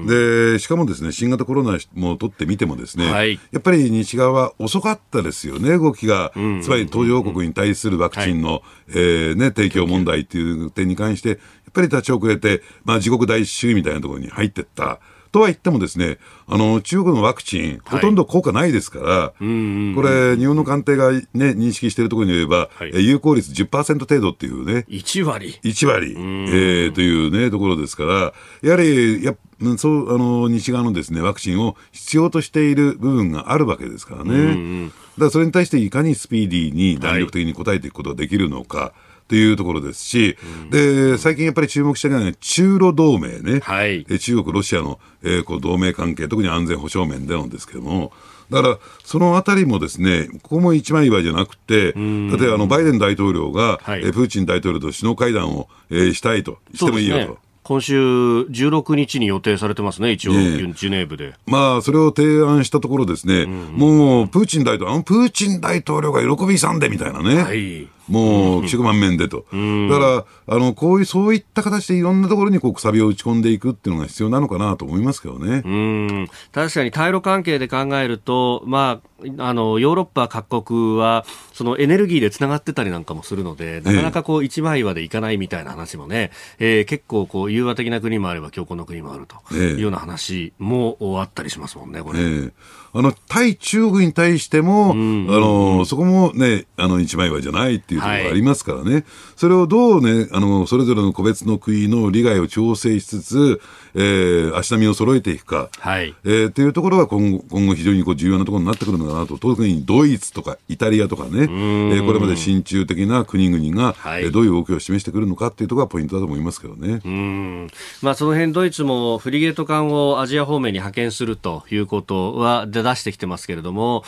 [0.06, 11.38] でしかもですね新型コロナも取ってみてもですね、はい、やっぱり西側は遅かったですよね動きが、うん、つまり途上国に対するワクチンの、はい、えー、ね、提供問題っていう点に関してやっ
[11.72, 15.00] ぱり立ち遅れて、まあ、自国第一主義みたいなところに入っていった
[15.32, 24.84] とは言ってもですね、あの、中国のワクチン、ほとんど効果ないですから、これ、日本の官邸がね、認識しているところに言えば、はい、有効率10%程度っていうね。
[24.88, 29.34] 1割 ?1 割、えー、というね、ところですから、やはり、や
[29.78, 34.40] そうあの西側のですねワクチンを必要としている部分があるわけですからね、うんう
[34.86, 38.78] ん、だからそれに対していかにスピーディーに弾力的に応えていくことができるのか。
[38.78, 48.12] はいというところですし、うん、で最近やっぱり注目してるのは、中ロ同盟ね、はい、中国、ロシアの、えー、こう同盟関係、特に安全保障面でなんですけども、
[48.50, 57.38] だから、そのあたりもですね、ここも一枚岩じゃなくて、例えばあのバイデン大統領が、はい、えプーチン大統領と首脳会談を、えー、したいと、してもいいよと。
[57.62, 61.32] 今週16日に予定されてますね、一応、ね、ジュネーブで。
[61.46, 63.50] まあ、それを提案したところですね、うん。
[63.50, 67.42] うん、もう、プーチン大統領、あのプーチン大統領が喜びさんでみたいなね。
[67.42, 69.44] はいもう、食満面でと。
[69.52, 75.62] だから、あの、こういう、そういった形でいろんなところにこう、くさびを打ち込んでいくっていうのが必要なのかなと思いますけどね。
[75.64, 76.28] うん。
[76.52, 79.00] 確かに、対ロ関係で考えると、ま
[79.38, 92.20] あ、あの、ヨーロッパ各国は、そのエネルギーでつながってたりなんかもするので、なかなかこう、一枚岩でいかないみたいな話もね、えー、結構こう、融和的な国もあれば強硬の国もあるというような話もあったりしますもんね、これ。
[92.20, 92.52] えー
[92.94, 95.26] あの、対中国に対しても、うん。
[95.30, 103.60] あの、そこもね、あの、一枚岩じゃないっていうところがありますからね、はい、それをどうね、あの、それぞれの個別の国の利害を調整しつつ、
[103.94, 117.00] えー、足並みを揃えていくか、はい、えー、というところが今後、今後非常にこう重要なところになってくるのかなと、特にドイツとかイタリアとかね、えー、これまで親中的な国々が、はい、えー、どういう動きを示してくるのかっていうところがポイントだと思いますけどね。
[117.04, 117.68] うん。
[118.02, 124.04] まあ、その辺ドイツもフリゲート艦をアジア方面に派遣するということは出してきてますけれども、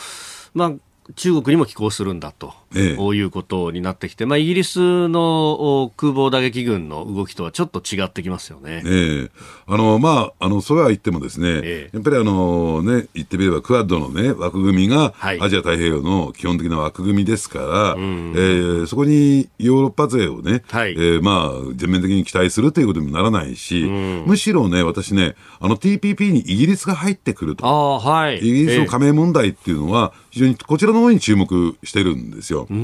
[0.53, 0.73] まあ、
[1.13, 8.81] 中国にも寄港するんだと、ええ、いうことになってきて、まあ、イギリスの空母打撃軍の動きとはちょっと違ってきますよね。
[8.85, 9.31] ええ、
[9.67, 32.63] あのまあ、あのそれは言ってもですね、え、やっぱりあの、ね、言ってみればクアッドの、ね、枠組みがアジア太平洋の基本的な枠組みですから、はい、えー、そこにヨーロッパ勢をね、はい、えー、まあ、全面的に期待するということにもならないし、むしろね、私ね、あの TPP にイギリスが入ってくると、あはい、イギリスの加盟問題っていうのは、非常にこちらの方に注目してるんですよ。
[32.63, 32.75] だか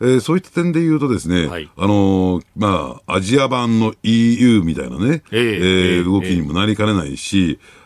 [0.00, 7.79] ら、えー、そういった点で言うとですね、はい、あのー、まあ、アジア版の EU みたいなね、えー、えー、動きにもなりかねないし、えー、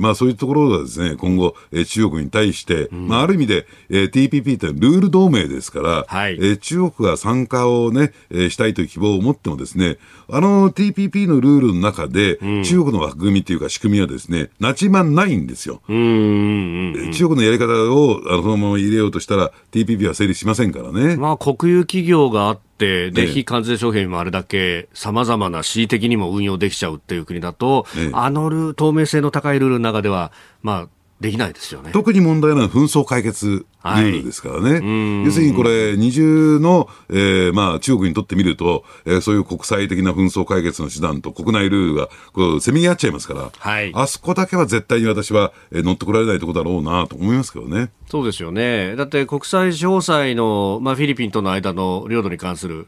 [0.00, 9.98] まあそういうところがですね、今後、えー、中国に対して、うん、まあある意味で、えー、TPP ってルール同盟ですから、はい、えー、中国が参加をね、えー、したいという希望を持ってもですね、
[10.30, 15.82] あの TPP のルールの中で、うん、中国の枠組みっていうか仕組みはですね、なちまんないんですよ。
[15.88, 21.16] うんうんうん、中国のやり方をあのそのまま入れようとしたら、TPP は成立しませんからね。
[21.16, 30.88] まあ国有企業があっ、で、非関税商品もあれだけさまざまな恣意的にも運用できちゃうっていう国だと、あのル透明性の高いルールの中では、まあ、
[31.24, 31.90] できないですよね。
[31.90, 34.72] 特に問題なのは紛争解決ルールですからね。
[34.72, 47.90] はい、要するにこれ、二重の、えー、まあ、中国にとってみると、えー、そういう国際的な紛争解決の手段と国内ルールが、こう、せめぎ合っちゃいますから、はい、あそこだけは絶対に私は、えー、乗ってこられないところだろうなと思いますけどね。
[48.10, 48.94] そうですよね。
[48.96, 52.86] だって国際司法裁の、まあ、フィリピンとの間の領土に関する、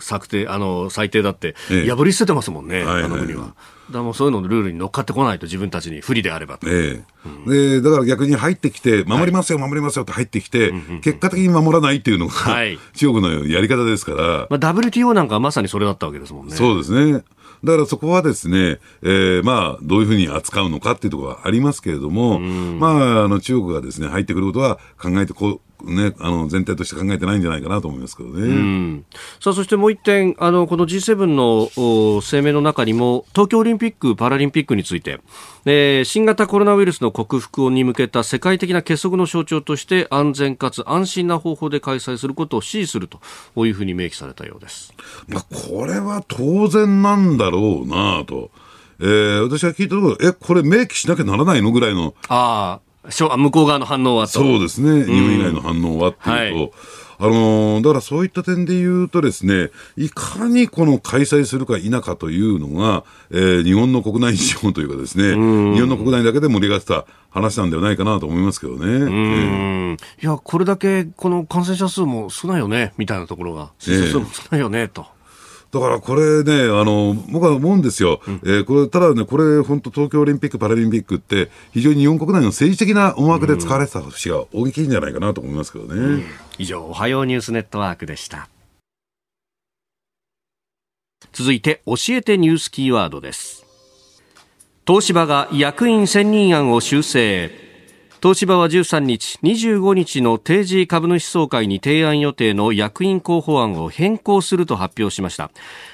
[0.00, 1.54] 策定、あの、裁定だって、
[1.88, 3.54] 破り捨ててますもんね、はい、あの国は。
[3.90, 7.04] だもうそういうののルールに乗っかってこないと自分たちに不利であればええ。
[7.24, 10.72] うん、でだから逆に入ってきて守りますよ、はい、守りますよって入ってきて、
[11.02, 16.54] 結果的に守らないっていうのが、はい、 中国のやり方ですから、まあ、WTO なんかまさにそれだったわけですもんね。
[16.54, 17.24] そうですね。
[17.64, 29.02] だからそこはですね、えー、まあ、どういうふうに扱うのかっていうところはありますけれども、まあ、あの、中国がですね、入ってくることは考えてこう、ね、あの前提として考えてないんじゃないかなと思いますけどね。
[29.40, 35.20] さあそしてもう一点あのこの G7 の声明の中にも東京オリンピック・パラリンピックについて、
[35.64, 43.20] えー、新型コロナウイルスの克服に向けた世界的な結束の象徴として安全かつ安心な方法で開催することを支持すると
[43.66, 44.94] いうふうに明記されたようです。
[45.28, 48.50] まあ、これは当然なんだろうなと。
[48.98, 52.14] えー、私が聞いたところ、え、これ明記しなきゃならないのぐらいの。
[52.28, 54.32] ああ、向こう側の反応はと。
[54.32, 55.04] そうですね。
[55.04, 56.70] 日本以外の反応はっていうと、はい
[57.18, 68.86] あのー、だからそういった点で言うとですね、いかにこの開催するか否かというのが、えー、日本の国内事情というかですね、日本の国内だけで盛り上がってた話なんではないかなと思いますけどね。
[68.86, 75.15] えー、いや、これだけこの感染者数も少ないよね、みたいなところが、死者数も少ないよね、と。
[75.72, 78.20] だからこれね、あの、僕は思うんですよ。
[78.26, 86.00] うん、えー、これ、ただね、これ、本当東京オリンピック・パラリンピックって、非常に日本国内の政治的な思惑で使われてた節が大きいんじゃないかなと思いますけどね。
[86.00, 86.24] うん、
[86.58, 88.48] 以上、おはようニュースネットワークでした。
[91.32, 93.66] 続いて、教えてニュースキーワードです。
[94.86, 97.65] 東芝が役員選任案を修正
[98.22, 105.50] 東芝は13日25日の定時株主総会に提案予定の役員候補案を変更すると発表しました。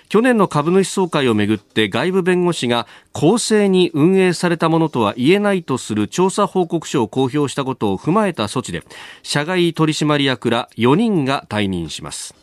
[0.09, 8.85] 去年の株主総会をめぐって外部弁護士が公正に運営されたものとは言えないとする調査報告書を公表したことを踏まえた措置で
[9.23, 12.37] 社外取締役ら4人が退任します。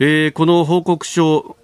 [0.00, 1.56] えー、この報告書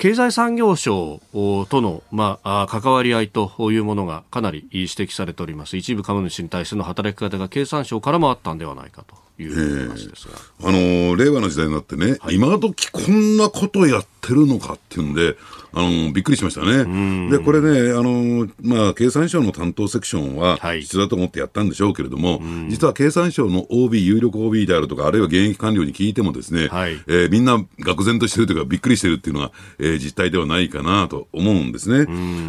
[0.00, 1.20] 経済産業省
[1.68, 5.76] との、まあ、関わり合いというものがかなり指摘されております。
[5.76, 15.36] 一部株主に対しての働き方が経産省からもあったんではないかという話ですが、えー、あのー、令和の時代になってね、はい、今時こんなことやってるのかっていうんで
[15.72, 17.30] あのびっくりしましたね。
[17.30, 32.06] で、これね、あのまあ、経産省の担当セクションは必要だと思ってやったんでしょうけれども、はい、実は経産省の OB、有力 OB であるとか、あるいは現役官僚に聞いてもですね、はい、えー、みんな愕然としてるというか、びっくりしてるっていうのが、えー、実態ではないかなと思うんですね。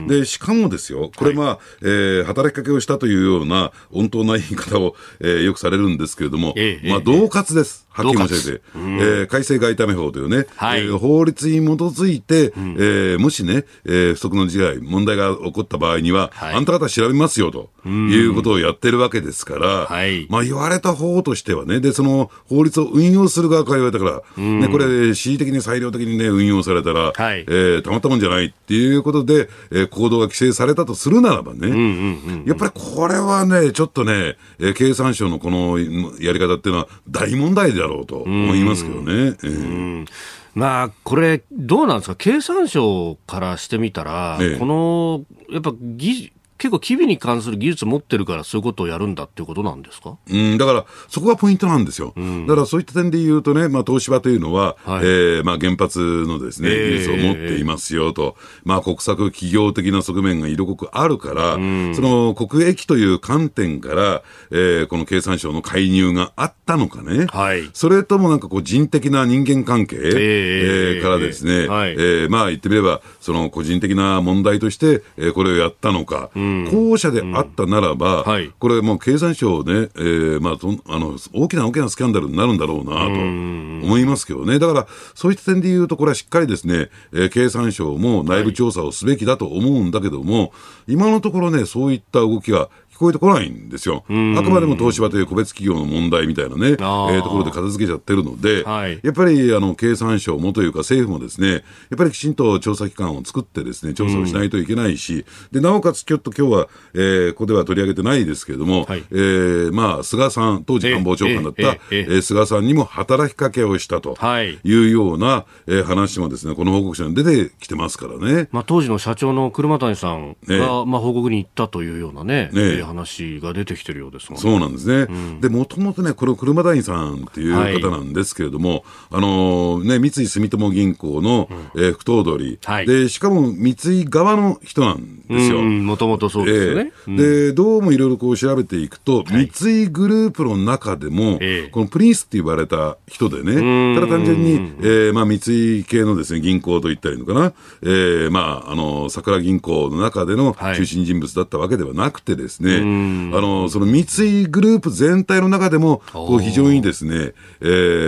[0.08, 7.88] で、しかもですよ、これまあ、はい、えー、働きかけをしたというような温当な言い方を、えー、よくされるんですけれども、えまあ、恫喝です。
[7.92, 35.78] はっきり申し上げて、えー、改正外為法というね、はい、えー、法律に基づいて、うん、えー、もしね、えー、不測の事態、問題が起こった場合には、はい、あんた方調べますよということをやってるわけですから、はい、まあ言われた方としてはね、で、その法律を運用する側から言われたから、ね、これ、恣意的に裁量的にね、運用されたら、はい、えー、たまったもんじゃないっていうことで、えー、行動が規制されたとするならばね、うんうんうんうん、やっぱりこれはね、ちょっとね、えー、経産省のこの
[36.20, 39.36] やり方っていうのは大問題だろうと思いますけどね。
[39.43, 40.07] えー
[40.53, 50.16] まあ、これ、どうなんですか、経産省からしてみたら、ええ、このやっぱ技結構、機微に関する技術持ってるから、そういうことをやるんだっていうことなんですか？
[50.30, 90.54] うんだから、そこがポイントなんですよ、うん、だからそういった点で言うとね、まあ、東芝というのは、はい、えー、まあ、原発のですね、技術を持っていますよと、まあ、国策企業的な側面が色濃くあるから、うん、その国益という観点から、えー、この経産省の介入があったのかね、はい、それともなんかこう人的な人間関係、えー、えー、からですね、はい、えー、まあ言ってみれば、その個人的な問題として、えー、これをやったのか、うん後者であったならば、はい、これもう経産省ね、えーまあ、とあの大きな大きなスキャンダルになるんだろうなと思いますけどね、だからそういった点で言うと、これはしっかりですね、えー、経産省も内部調査をすべきだと思うんだけども、
[90.88, 92.70] 今のところね、そういった動きが
[93.02, 94.04] こえてこないんですよ。
[94.08, 94.12] あ
[94.43, 101.62] くまでも東芝という個別企業の問題みたいなね、えー、ところで片付けちゃってるので、はい、やっぱりあの経産省もというか政府もですね、やっ
[101.97, 114.60] ぱりきちんと調査機関を作ってですね、調査をしないといけないし、で、なおかつちょっと今日は、えー、ここでは取り上げてないですけれども、はい、えー、まあ、菅さん、当時官房長官だった、えええ菅さんにも働きかけをしたとい。
[114.64, 118.47] うような、えー、話もですね、この報告書に出てきてますからね。
[118.52, 125.08] まあ、当時の社長の車谷さんが、まあ、報告に行ったというようなね、ね話が出てきてるようですそうなんですね。
[125.10, 135.62] うん、で、もともとね、この車谷さんっていう方なんですけれども、はい、あのね、三井住友銀行の、うん、えー、不頭取、はい、で、しかも三井側の人なんですよ。
[135.62, 136.92] もともとそうですよね。
[137.08, 157.65] えー、で、どうもいろいろこう調べていくと、はい、三井グループの中でも、えー、このプリンスって言われた人でね、ただ単純に、えー、まあ三井系のですね、銀行と言ったらいいのかな、えー、まあ、あの、桜銀行の中での中心人物だったわけではなくてですね、あの、その三井グループ全体の中でも、こう非常にですね、え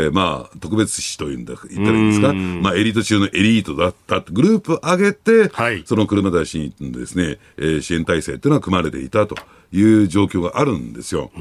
[0.10, 9.36] ー、まあ、特別視というんだ、言ったらいいんですか、まあ、エリート中のエリートだったグループ上げて、はい、その車田氏にですね、えー、支援体制っていうのは組まれていたと。
[9.74, 11.32] いう状況があるんですよ。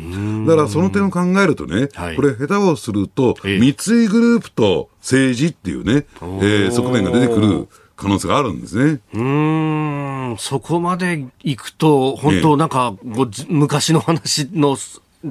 [0.46, 3.74] だからその点を考えるとね、はい、これ下手をすると、三井
[4.08, 9.00] グループと政治っていうね、えー、側面が出てくる可能性があるんですね。
[9.14, 14.76] うん、そこまでいくと、本当なんか、昔の話の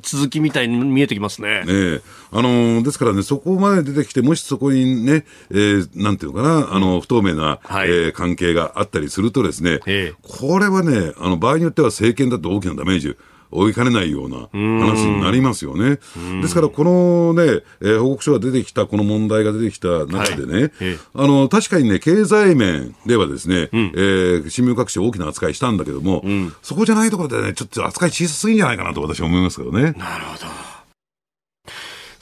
[0.01, 1.65] 続きみたいに見えてきますね。
[1.65, 1.99] ね
[2.31, 9.79] あのー、ですからね、そこまで出てきて、もしそこにね、えー、なんていうのかな、あの、不透明な、はい、えー、関係があったりするとですね、
[10.21, 13.17] これはね、あの、場合によっては政権だと大きなダメージ
[13.51, 15.99] 追いかねないような話になりますよね。
[16.41, 20.71] ですから、このね、えー、報告書が出てきた、この問題が出てきた中でね、はい、
[21.15, 29.93] あの、確かにね、経済面ではですね、うん、えー、新聞各紙大きな扱いしたんだけども、うん、そこじゃないところでね、ちょっと扱い小さすぎんじゃないかなと私は思いますけどね。
[29.93, 30.80] なるほど。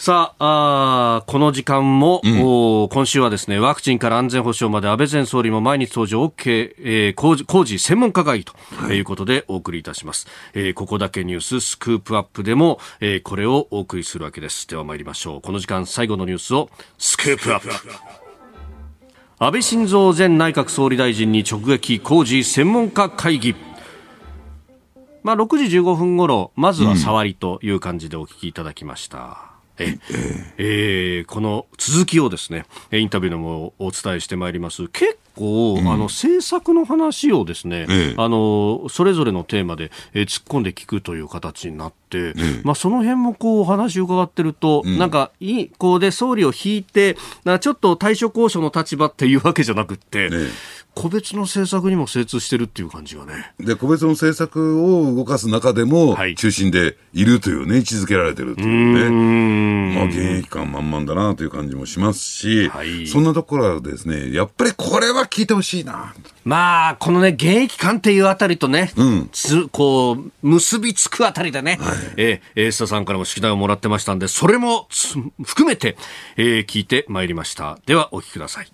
[0.02, 8.54] さああ、この時間も、うん、今週はですね、ワクチンから安全保障まで安倍前総理も毎日登場 OK、えー、工事工事専門家会議と
[8.93, 10.26] いうことでお送りいたします。
[10.54, 14.70] はい、えー、ここだけニューススクープアップでも、えー、これをお送りするわけです。
[14.70, 15.41] では参りましょう。
[15.41, 17.68] この時間最後のニュースをスクープアップ。
[19.38, 23.54] 安倍晋三前内閣総理大臣に直撃工事専門家会議
[25.24, 29.49] まあ、6時15分ごろまずは触りという感じでお聞きいただきました。
[29.84, 29.99] え
[30.57, 31.21] え。
[31.21, 34.88] ー、この続きをですねインタビューでもお伝えしてまいります。
[34.89, 50.30] 結構、うん、あの政策の話をですね、ええ、あのそれぞれのテーマで、えー、突っ込んで聞くという形になって、え、まあ、その辺もこうお話を伺ってると、うん、なんかいいこうで総理を引いてちょっと対処交渉の立場っていうわけじゃなくて、
[50.96, 53.54] 個別の政策にも精通してるっていう感じがね。
[53.60, 59.96] で、個別の政策を動かす中でも、中心でいるというね、位置づけられてるというね。
[59.96, 66.13] まあ、現役感満々だなという感じもしますし、はい、そんなところはですね、やっぱりこれは聞いてほしいな。
[66.43, 74.88] まあ、このね、現役感っていうあたりとね、うん、つこう、結びつくあたりでね、はい、えー、須田さんからも指題をもらってましたんで、それも
[75.43, 75.97] 含めて、
[76.38, 77.77] えー、聞いてまいりました。
[77.86, 78.71] では、お聞きください。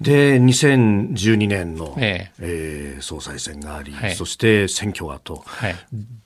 [0.00, 2.94] で、2012年の、ええ。
[2.94, 5.76] えー、総裁選があり、はい、そして選挙がと、はい、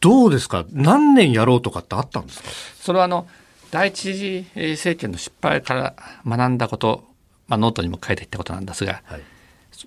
[0.01, 2.49] どうですか、何年やろうとかってあったんですか？
[2.81, 3.29] それはあの
[3.71, 5.95] 第一次政権の失敗から
[6.27, 7.05] 学んだこと、
[7.49, 9.23] まあ、ノートにも書いていったことなんですが、はい、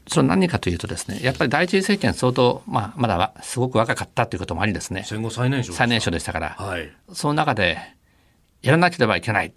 [0.08, 7.78] それ何かというとですね、やっぱり第一次政権相当、まあ、まだすごく若かったということもありですね、戦後最年少最年少でしたから、はい、その中で
[8.62, 9.52] やらなければいけない、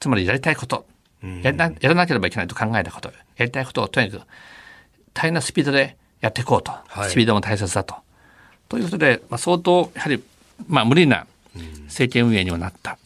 [0.00, 0.86] つまりやりたいこと、
[1.42, 4.22] やらなやらなければいけないと考えたこと、やりたいことをとにかく
[5.14, 7.96] 大変なスピードでやっていこうと、はい、スピードも大切だと。
[8.68, 10.22] ということで、まあ、相当やはり、
[10.66, 11.26] まあ、無理な
[11.84, 12.98] 政権運営にもなった。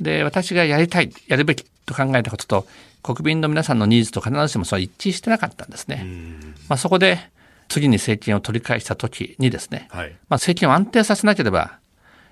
[0.00, 2.66] で私がやりたいやるべきと考えたことと
[3.14, 6.04] 国民の皆さんのニーズと必ずしもそれは一致してなかったんですね。
[6.68, 7.30] まあ、そこで
[7.68, 11.78] 次に政権を取り返した時にですね、はい、まあ、政権を安定させなければ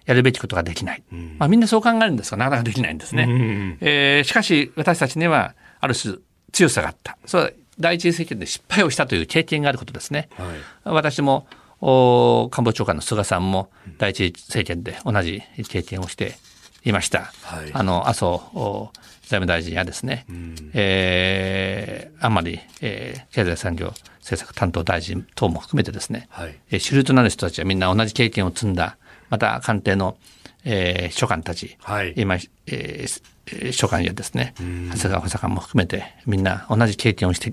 [0.06, 1.02] やるべきことができない。
[1.38, 3.78] まあ、みんなそう考えるんですが、なかなかできないんですね。
[3.80, 6.16] えー、しかし、私たちには、ある種、
[6.52, 7.16] 強さがあった。
[7.26, 7.50] それは、
[7.80, 10.28] 第一次政権で失敗をしたという経験があることですね。
[10.36, 10.48] はい、
[10.84, 11.46] 私も、
[11.80, 16.36] お官房長官の菅さんも、第一次政権で同じ経験をして
[16.84, 17.32] いました。
[17.42, 18.90] はい、あの、麻生
[19.26, 23.88] 財務大臣やですね、うん、えー、あんまり、えー、経済産業
[24.20, 28.96] 政策担当大臣等も含めてですね、はい、え主流となる人たちはみんな同じ経験を積んだ
[29.30, 30.16] また官邸の、
[30.64, 34.62] えー、秘書官たち、はい、今、えー、秘書官やですね、長
[34.98, 37.52] 谷川補佐官も含めてみんな同じ経験をして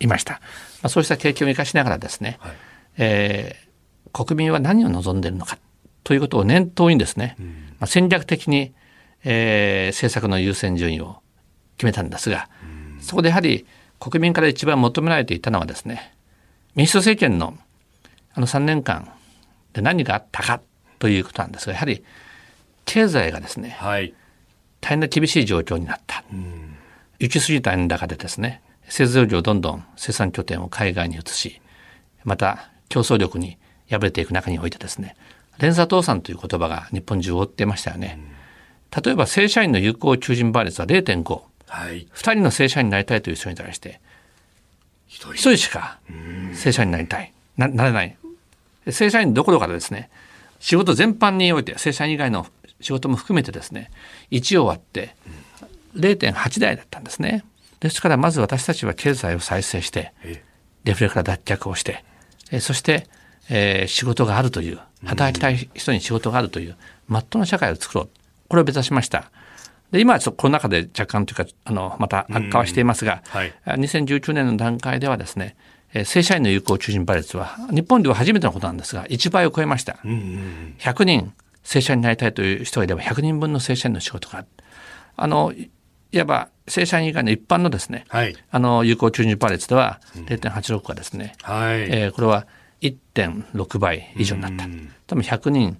[0.00, 0.34] いました。
[0.34, 0.38] ま
[0.84, 2.52] あ、そうした経験を生かしながらですね、はい、
[2.98, 5.58] えー、国民は何を望んでいるのか
[6.02, 7.36] ということを念頭にですね、
[7.78, 8.74] まあ、戦略的に、
[9.24, 11.16] えー、政策の優先順位を
[11.76, 12.48] 決めたんですが、
[13.00, 13.66] そこでやはり
[13.98, 16.14] 国民から一番求められていたのはですね、
[16.74, 17.56] 民主党政権の
[18.34, 19.12] あの3年間
[19.72, 20.60] で何があったか
[20.98, 22.02] ということなんですがやはり
[22.84, 24.12] 経済がですね、はい、
[24.80, 26.24] 大変な厳しい状況になった。
[27.20, 31.60] 行き過ぎた円高でですね製造業どんどん生産拠点を海外に移し
[32.24, 33.56] また競争力に
[33.88, 35.16] 敗れていく中においてですね
[35.58, 38.18] 連鎖倒産という言葉が日本中を覆っていましたよね。
[39.02, 44.00] 例えば正社員の有効求人倍率は0.5、はい、2人の正社員になりたいという人に対して
[45.08, 45.56] 1人。
[45.56, 45.98] しか
[46.54, 47.32] 正社員になりたい。
[47.56, 48.16] ななれない。
[48.90, 50.10] 正社員どころからですね
[50.60, 52.46] 仕事全般において正社員以外の
[52.80, 53.90] 仕事も含めてですね
[54.30, 55.14] 1を割って
[55.96, 57.44] 0.8台だったんですね。
[57.80, 60.12] ですからまず私たちは経済を再生して
[60.84, 62.04] デフレから脱却をして
[62.60, 63.06] そして、
[63.50, 66.76] えー、仕事があるという働きたい人に仕事があるという
[67.08, 68.08] まっとうな社会を作ろう
[68.48, 69.30] これを目指しました。
[69.90, 75.56] で今はちょっとコロナ禍で若干というかあのまた悪化はしていますが、はい、2019年の段階ではですね
[76.04, 81.32] 正社員の有効求人倍率は日本では初めてのことなんですが1倍を超えました、100人
[81.62, 84.48] 正社員になりたいという人がいれば100人分の正社員の仕事がある。
[85.16, 85.52] あの
[86.10, 92.46] いわば正社員以外の一般のですね、はい、あの有効求人倍率では0.86がですね、うんはい、えー、これは
[92.80, 94.64] 1.6倍以上になった、
[95.06, 95.78] 多分100人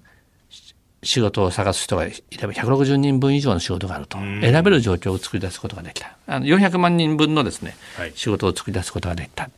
[1.05, 9.51] 仕事を探す人がいれば160人分以上の仕事があると選べる状況を作り出すことができたあの400万人分のですね、はい、仕事を作り出すことができた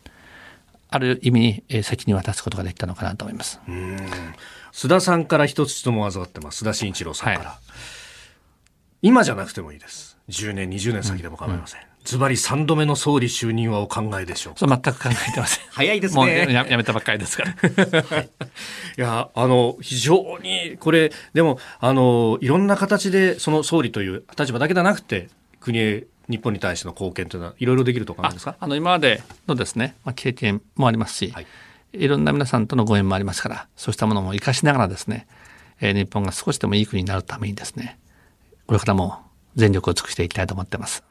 [0.88, 3.60] ある意味に、え責任を渡すことができたのかなと思います。
[4.72, 6.64] 須田さんから一つ質問を預かってます。
[6.64, 7.50] 須田慎一郎さんから。
[7.50, 10.15] はい、今じゃなくてもいいです。
[10.28, 11.80] 10年、20年先でも構いません。
[12.04, 15.64] ズバリ3度目の総理就任はお考えでしょうそう全く考えてません。
[15.70, 16.20] 早いですね。
[16.20, 17.52] もうややめたばっかりですから。
[18.02, 18.30] はい、
[18.98, 25.28] いや、あの、非常に、これ、でも、あの、いろんな形で、その総理という立場だけではなくて、
[25.60, 28.56] 国へ日本に対しての貢献というのはいろいろできると考えますか？
[28.58, 31.46] あの今までのですね、まあ、経験もありますし、はい、
[31.92, 35.26] いろんな皆さんとのご縁もありますからそうしたものも生かしながらですね、
[35.80, 37.98] えー、日本が少しでもいい国になるためにですね
[38.66, 39.25] これからも
[39.56, 41.02] 全力を尽くしていきたいと思ってます。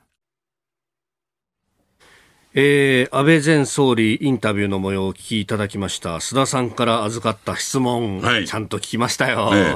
[2.58, 6.16] えー、安倍前総理インタビューの模様をお聞きいただきました。
[6.18, 9.76] 須田さんから預かった質問、はい、ちゃんと聞きましたよ、ね、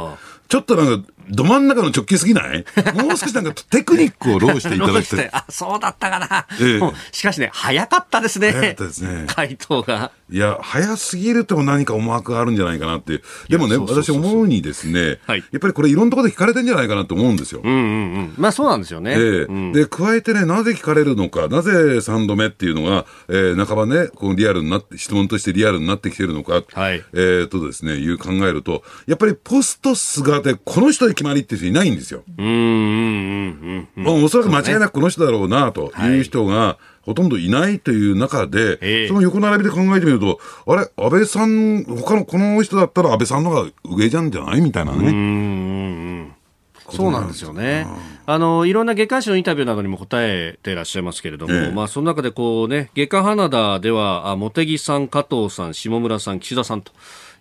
[0.50, 2.66] ちょっとなんかど真ん中の直球すぎない？
[2.96, 5.30] もう少しなんかテクニックをローしていただきたい。
[5.32, 6.48] あ、そうだったかな。
[6.60, 6.82] ええ、
[7.12, 8.52] しかしね、早かったですね。
[8.52, 9.26] 早かったですね。
[9.28, 10.12] 回答が。
[10.32, 13.22] いや、早すぎるとも何か思惑があるんじゃないかなって。
[13.48, 17.62] でもね、私思うにですね、はい、やっぱりこれいろんなところで聞かれてんじゃないかなと思うんですよ。
[17.64, 18.34] うんうんうん。
[18.38, 19.12] まあそうなんですよね。
[19.12, 32.24] ええうん、で、加えてね、なぜ聞かれるのか、なぜ3度目っていうのが、えー、半ばね、このリアルになって、質問としてリアルになってきてるのか、はい、えっ、とですね、いう考えると、やっぱりポスト菅でこの人で決まりっていう人いないんですよ。
[32.38, 34.24] うんうんうんうん。
[34.24, 45.10] おそらく間違いなくこの人だろうなという人が、ほとんどいないという中で、その横並びで考えてみると、あれ、安倍さん、他のこの人だったら安倍さんの方が上じゃんじゃないみたいなね。
[45.10, 46.36] うん
[46.92, 47.86] そうなんですよね。
[48.26, 56.92] あの、いろんな月刊誌のインタビューなどにも答えていらっしゃいますけれども、ええ、まあ、その中でこうね、月刊花田では、あ茂木さん、加藤さん、下村さん、岸田さんと、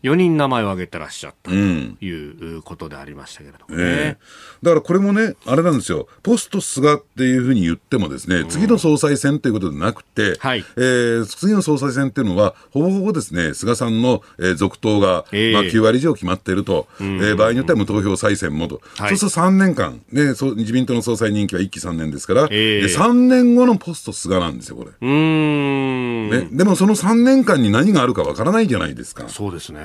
[0.03, 24.91] 4人名前を挙げてらっしゃったということでありましたけれどもね、えー、だからこれもね、あれなんですよ、ポスト菅っていうふうに言ってもですね、次の総裁選ということでなくて、はい、えー、次の総裁選っていうのは、ほぼほぼですね、菅さんの、えー、続投が、えー、まあ、9割以上決まっていると、えー、場合によっては無投票再選もと、はい、そうすると3年間、ね、そ自民党の総裁任期は1期3年ですから、えー、3年後のポスト菅なんですよ、これ。
[25.01, 26.31] うん。
[26.31, 29.29] ね、でもその3年間に何があるかわからないじゃないですか。
[29.29, 29.81] そうですね。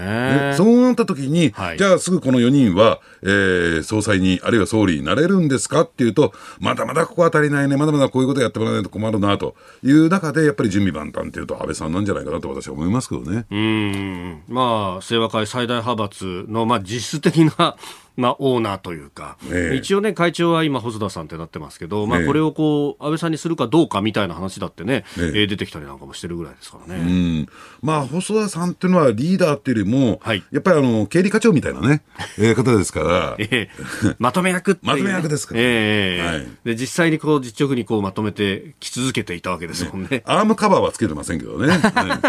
[0.57, 5.81] そうなった時に、はい、じゃあすぐこの4人は、えー、総裁に、あるいは総理になれるんですか？
[5.81, 9.55] っていうと、まだまだここは足りないね、まだまだこういうことやってもらわないと困るなと。
[9.83, 13.45] いう中で、やっぱり準備万端っていうと、安倍さんなんじゃないかなと私は思いますけどね。
[13.49, 17.75] うん、まあ、清和会最大派閥の、まあ、実質的な
[18.15, 25.47] まあ、オーナーというか、え一応ね、会長は今、細田さんってなってますけど、まあ、これをこう、安倍さんにするかどうかみたいな話だってね、ええ。
[25.47, 27.01] 出てきたりなんかもしてるぐらいですからね。
[27.01, 27.47] うん、
[27.81, 32.03] まあ、細田さんっていうのはリーダーっていうよりも、はい、やっぱりあの、経理課長みたいなね、
[32.37, 40.07] えー、方ですから、 えー、まとめ役っていう、ね、まとめ役ですから、ね、えー、はい、で、実際にこう、実直にこう、まとめてき続けていたわけですもんね。
[40.09, 41.67] ねアームカバーはつけてませんけどね。
[41.73, 42.21] はい、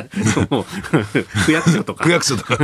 [1.46, 2.04] 区役所とか。
[2.04, 2.58] 区役所とか。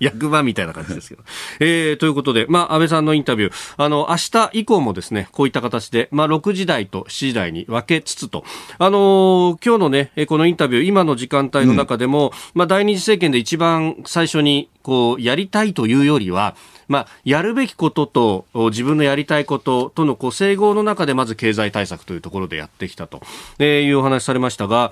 [0.00, 1.22] 役場みたいな感じですけど。
[1.60, 8.44] えー、ということで、まあ、安倍さんのインタビュー、あの、明日以降もですね、こういった形で、まあ、6時台と7時台に分けつつと、
[8.78, 16.56] あのー、今日のね、このインタビュー、今の時間帯の中でも、うん、まあ、第二次政権で一番最初に、こう、やりたいというよりは、
[16.88, 23.20] まあ、やるべきことと自分のやりたいこととのこう整合の中でまず経済対策というところでやってきたと、
[23.62, 24.90] いうお話されましたが、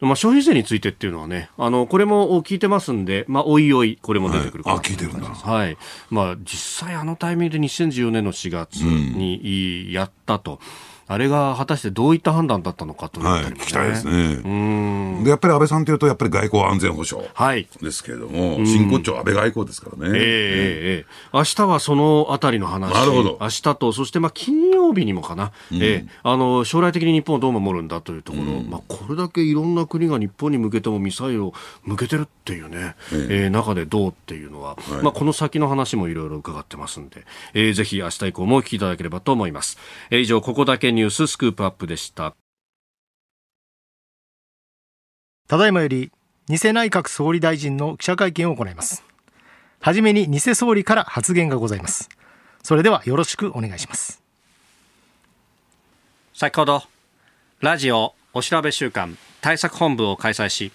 [0.00, 5.28] まあ、消費税についてっていうのはね、あの、これも聞いてますんで、まあ、おいおい、これも出てくるか、はい、あ、聞いてるんだ。
[5.28, 5.76] はい。
[6.10, 10.52] まあ、実際あのタイミングで2014年の4月にやったと。
[10.52, 15.22] うんあれが果たしてどういった判断だったのかという、ね、はい、聞きたいですね。
[15.22, 17.26] でやっぱり安倍さんというと、やっぱり外交安全保障
[17.82, 20.18] ですけれども、はい、真骨頂、安倍外交ですからね。
[20.18, 20.22] えー、
[21.00, 23.38] えー、明日はそのあたりの話、なるほど。
[23.40, 37.24] 明日と、そしてまあ金曜日にもかな、うん、えー、あの将来的に日本をどう守るんだというところ、うん、まあ、これだけいろんな国が日本に向けてもミサイルを向けてるっていうね、えー、えー、中でどうっていうのは、はい、まあ、この先の話もいろいろ伺ってますんで、
[37.54, 39.78] えー、ぜひ明日以降もお聞きいただければと思います。
[40.10, 42.34] えー、以上、ここだけニューススクープアップでした。
[45.48, 46.10] ただいまより
[46.46, 49.04] 偽内閣総理大臣の記者会見を行います。
[49.80, 52.08] はじめに偽総理から発言がございます。
[52.62, 54.22] それではよろしくお願いします。
[56.32, 56.82] 先ほど
[57.60, 60.72] ラジオお調べ週間対策本部を開催し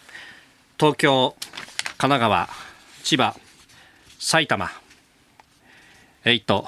[0.79, 1.35] 東京
[1.97, 2.49] 神奈川
[3.03, 3.35] 千葉
[4.19, 4.71] 埼玉
[6.23, 6.63] 8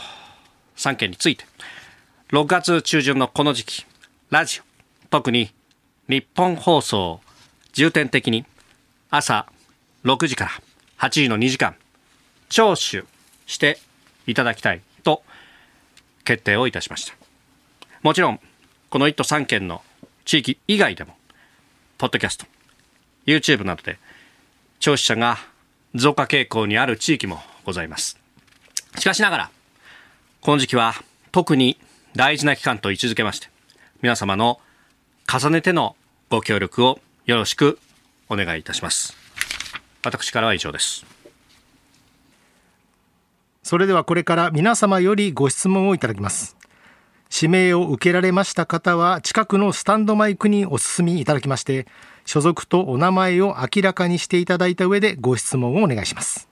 [0.75, 1.45] 3県について
[2.31, 3.85] 6月中旬のこの時期
[4.29, 4.63] ラジオ、
[5.09, 5.51] 特に
[6.07, 7.19] 日本放送
[7.73, 8.45] 重点的に
[9.09, 9.47] 朝
[10.05, 10.51] 6時から
[10.97, 11.75] 8時の2時間
[12.47, 13.03] 聴取
[13.47, 13.79] して
[14.27, 15.23] いただきたいと
[16.23, 17.15] 決定をいたしました。
[18.01, 18.39] もちろん
[18.89, 19.81] この1都3県の
[20.23, 21.17] 地域以外でも
[21.97, 22.45] ポッドキャスト
[23.25, 23.99] YouTube などで
[24.79, 25.37] 聴取者が
[25.95, 28.17] 増加傾向にある地域もございます。
[28.99, 29.51] しかしながら
[30.39, 30.93] この時期は
[31.33, 31.77] 特に
[32.15, 33.47] 大事な期間と位置づけまして
[34.01, 34.59] 皆様の
[35.31, 35.95] 重ねての
[36.29, 37.79] ご協力をよろしく
[38.29, 39.15] お願いいたします。
[40.03, 41.05] 私からは以上です。
[43.63, 46.57] それではこれから皆様よりご質問をいただきます。
[47.33, 51.87] 指名を受けられました方は近くのスタンドマイクにお進みいただきまして
[52.25, 56.50] 所属とお名前を明らかにしていただいた上でご質問をお願いします。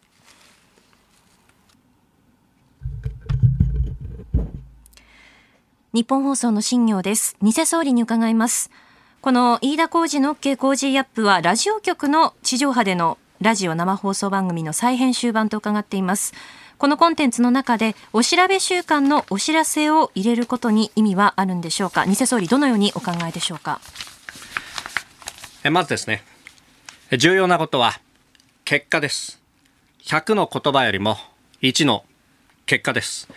[5.91, 7.35] 日本放送の新業です。
[7.41, 8.69] 偽総理に伺います。
[9.21, 16.35] この飯田浩二の OK 工事アップはラジオ局の地上波でのラジオ生放送番組の再編集版と伺っています。
[16.77, 22.05] このコンテンツの中でお調べ週間のお知らせを入れることに意味はあるんでしょうか。
[22.05, 23.81] 偽総理どのようにお考えでしょうか。
[25.63, 26.23] えまずですね、
[27.17, 27.99] 重要なことは
[28.63, 29.41] 結果です。
[30.03, 31.17] 100の言葉よりも
[31.63, 32.05] 1の
[32.67, 33.27] 結果です。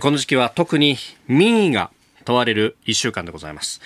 [0.00, 0.96] この時期は特に
[1.28, 1.90] 民意が
[2.24, 3.82] 問われる1週間でございます。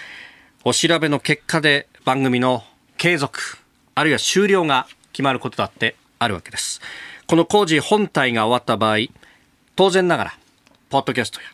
[0.63, 2.63] お調べの結果で番組の
[2.97, 3.59] 継続、
[3.97, 6.81] あるいは終了が決まることだってあるわけです。
[7.27, 8.99] この工事本体が終わった場合、
[9.75, 10.39] 当然ながら、
[10.91, 11.47] ポッドキャストや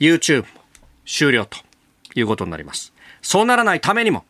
[0.00, 0.46] YouTube も
[1.04, 1.58] 終了と
[2.16, 2.92] いうことになります。
[3.22, 4.24] そうならないためにも、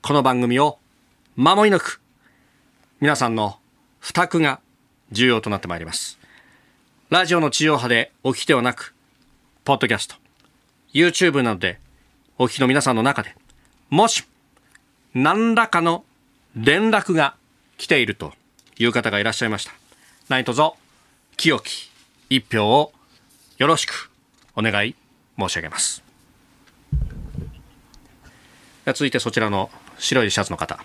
[0.00, 0.78] この番組を
[1.36, 2.00] 守り抜く、
[3.00, 3.58] 皆さんの
[3.98, 4.60] 負託が
[5.12, 6.19] 重要となってまいります。
[7.10, 8.94] ラジオの地上波でお聞きではなく、
[9.64, 10.14] ポッドキャスト、
[10.94, 11.80] YouTube などで
[12.38, 13.34] お聞きの皆さんの中で、
[13.88, 14.22] もし、
[15.12, 16.04] 何らかの
[16.54, 17.34] 連絡が
[17.78, 18.32] 来ていると
[18.78, 19.72] いう方がいらっしゃいました。
[20.28, 20.62] 何卒、
[21.36, 21.90] 清き
[22.28, 22.92] 一票を
[23.58, 24.08] よろしく
[24.54, 24.94] お願い
[25.36, 26.04] 申し上げます。
[28.86, 30.78] 続いてそちらの白いシャツの方。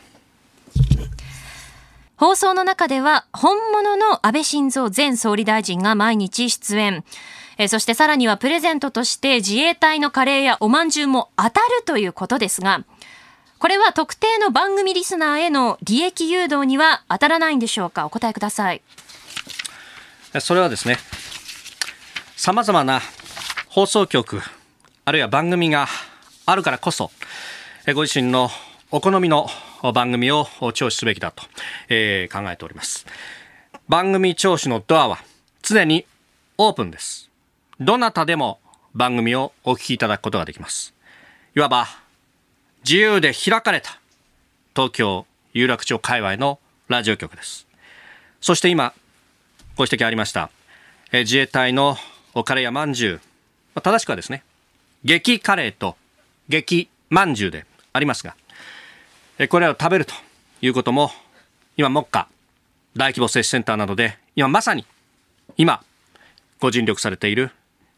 [2.17, 7.03] 放送の中では本物の安倍晋三前総理大臣が毎日出演。
[7.57, 12.83] えそしてさらにはプレゼントとして自衛隊のカレーやおまんじゅうも当たるということですが、
[13.59, 18.05] これは特定の番組リスナーへの利益誘導には当たらないんでしょうか？
[18.05, 18.81] お答えください。
[20.39, 20.97] それはですね、
[22.35, 23.01] 様々な
[23.69, 24.41] 放送局、
[25.05, 25.87] あるいは番組が
[26.45, 27.11] あるからこそ、
[27.93, 28.49] ご自身の
[28.91, 29.47] お好みの
[29.93, 31.43] 番組を聴取すべきだと、
[31.89, 33.05] えー、考えております。
[33.87, 35.19] 番組聴取のドアは
[35.61, 36.05] 常に
[36.57, 37.29] オープンです。
[37.79, 38.59] どなたでも
[38.93, 40.93] 番組をお聞きいただくことができます。
[41.55, 41.87] いわば、
[42.83, 43.99] 自由で開かれた
[44.75, 47.67] 東京有楽町界隈のラジオ局です。
[48.41, 48.93] そして今、
[49.75, 50.49] ご指摘ありました、
[51.11, 51.97] え自衛隊の
[52.45, 53.21] カレーやまんじゅ
[53.75, 54.43] う、正しくはですね、
[55.03, 55.97] 激カレーと
[56.47, 58.35] 激まんじゅうでありますが、
[59.49, 60.13] これらを食べると
[60.61, 61.11] いうことも、
[61.75, 62.29] 今、目下、
[62.95, 64.85] 大規模接種センターなどで、今まさに、
[65.57, 65.83] 今、
[66.61, 67.51] ご尽力されている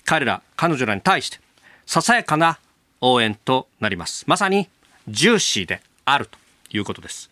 [0.03, 1.39] 彼ら、彼女らに対して、
[1.85, 2.59] ささやかな
[3.01, 4.25] 応援となります。
[4.27, 4.67] まさに、
[5.07, 6.37] ジューシーであると
[6.75, 7.29] いうことです。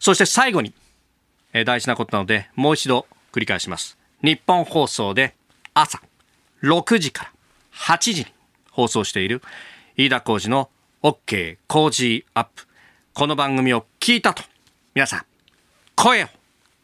[0.00, 0.72] そして最後に、
[1.52, 3.96] え大事なことなので、もう一度繰り返します。
[4.22, 5.34] 日本放送で
[5.72, 6.00] 朝
[6.62, 7.32] 6時から
[7.74, 8.26] 8時に
[8.70, 9.42] 放送している
[9.96, 10.70] 飯田浩二の
[11.02, 12.66] OK 工事アップ。
[13.18, 14.42] この番組を聞いたと、
[14.94, 15.22] 皆さん、
[15.94, 16.26] 声を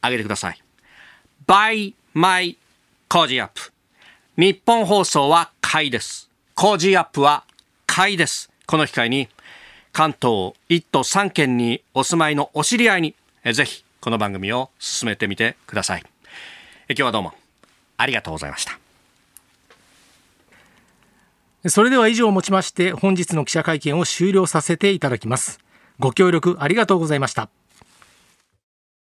[0.02, 0.58] 上げてください。
[1.46, 2.56] by my
[3.06, 3.70] 工事アップ。
[4.38, 6.30] 日本放送は買いです。
[6.54, 7.44] 工事アップは
[7.84, 8.50] 買いです。
[8.64, 9.28] この機会に、
[9.92, 13.14] 関東1都3県にお住まいのお知り合いに、
[13.52, 16.02] ぜひこの番組を進めてみてください。
[16.88, 17.34] 今日はどうも
[17.98, 18.78] ありがとうございました。
[21.68, 25.60] それでは以上をもちまして本日の記者会見を終了させていただきます。
[25.98, 27.48] ご協力ありがとうございました。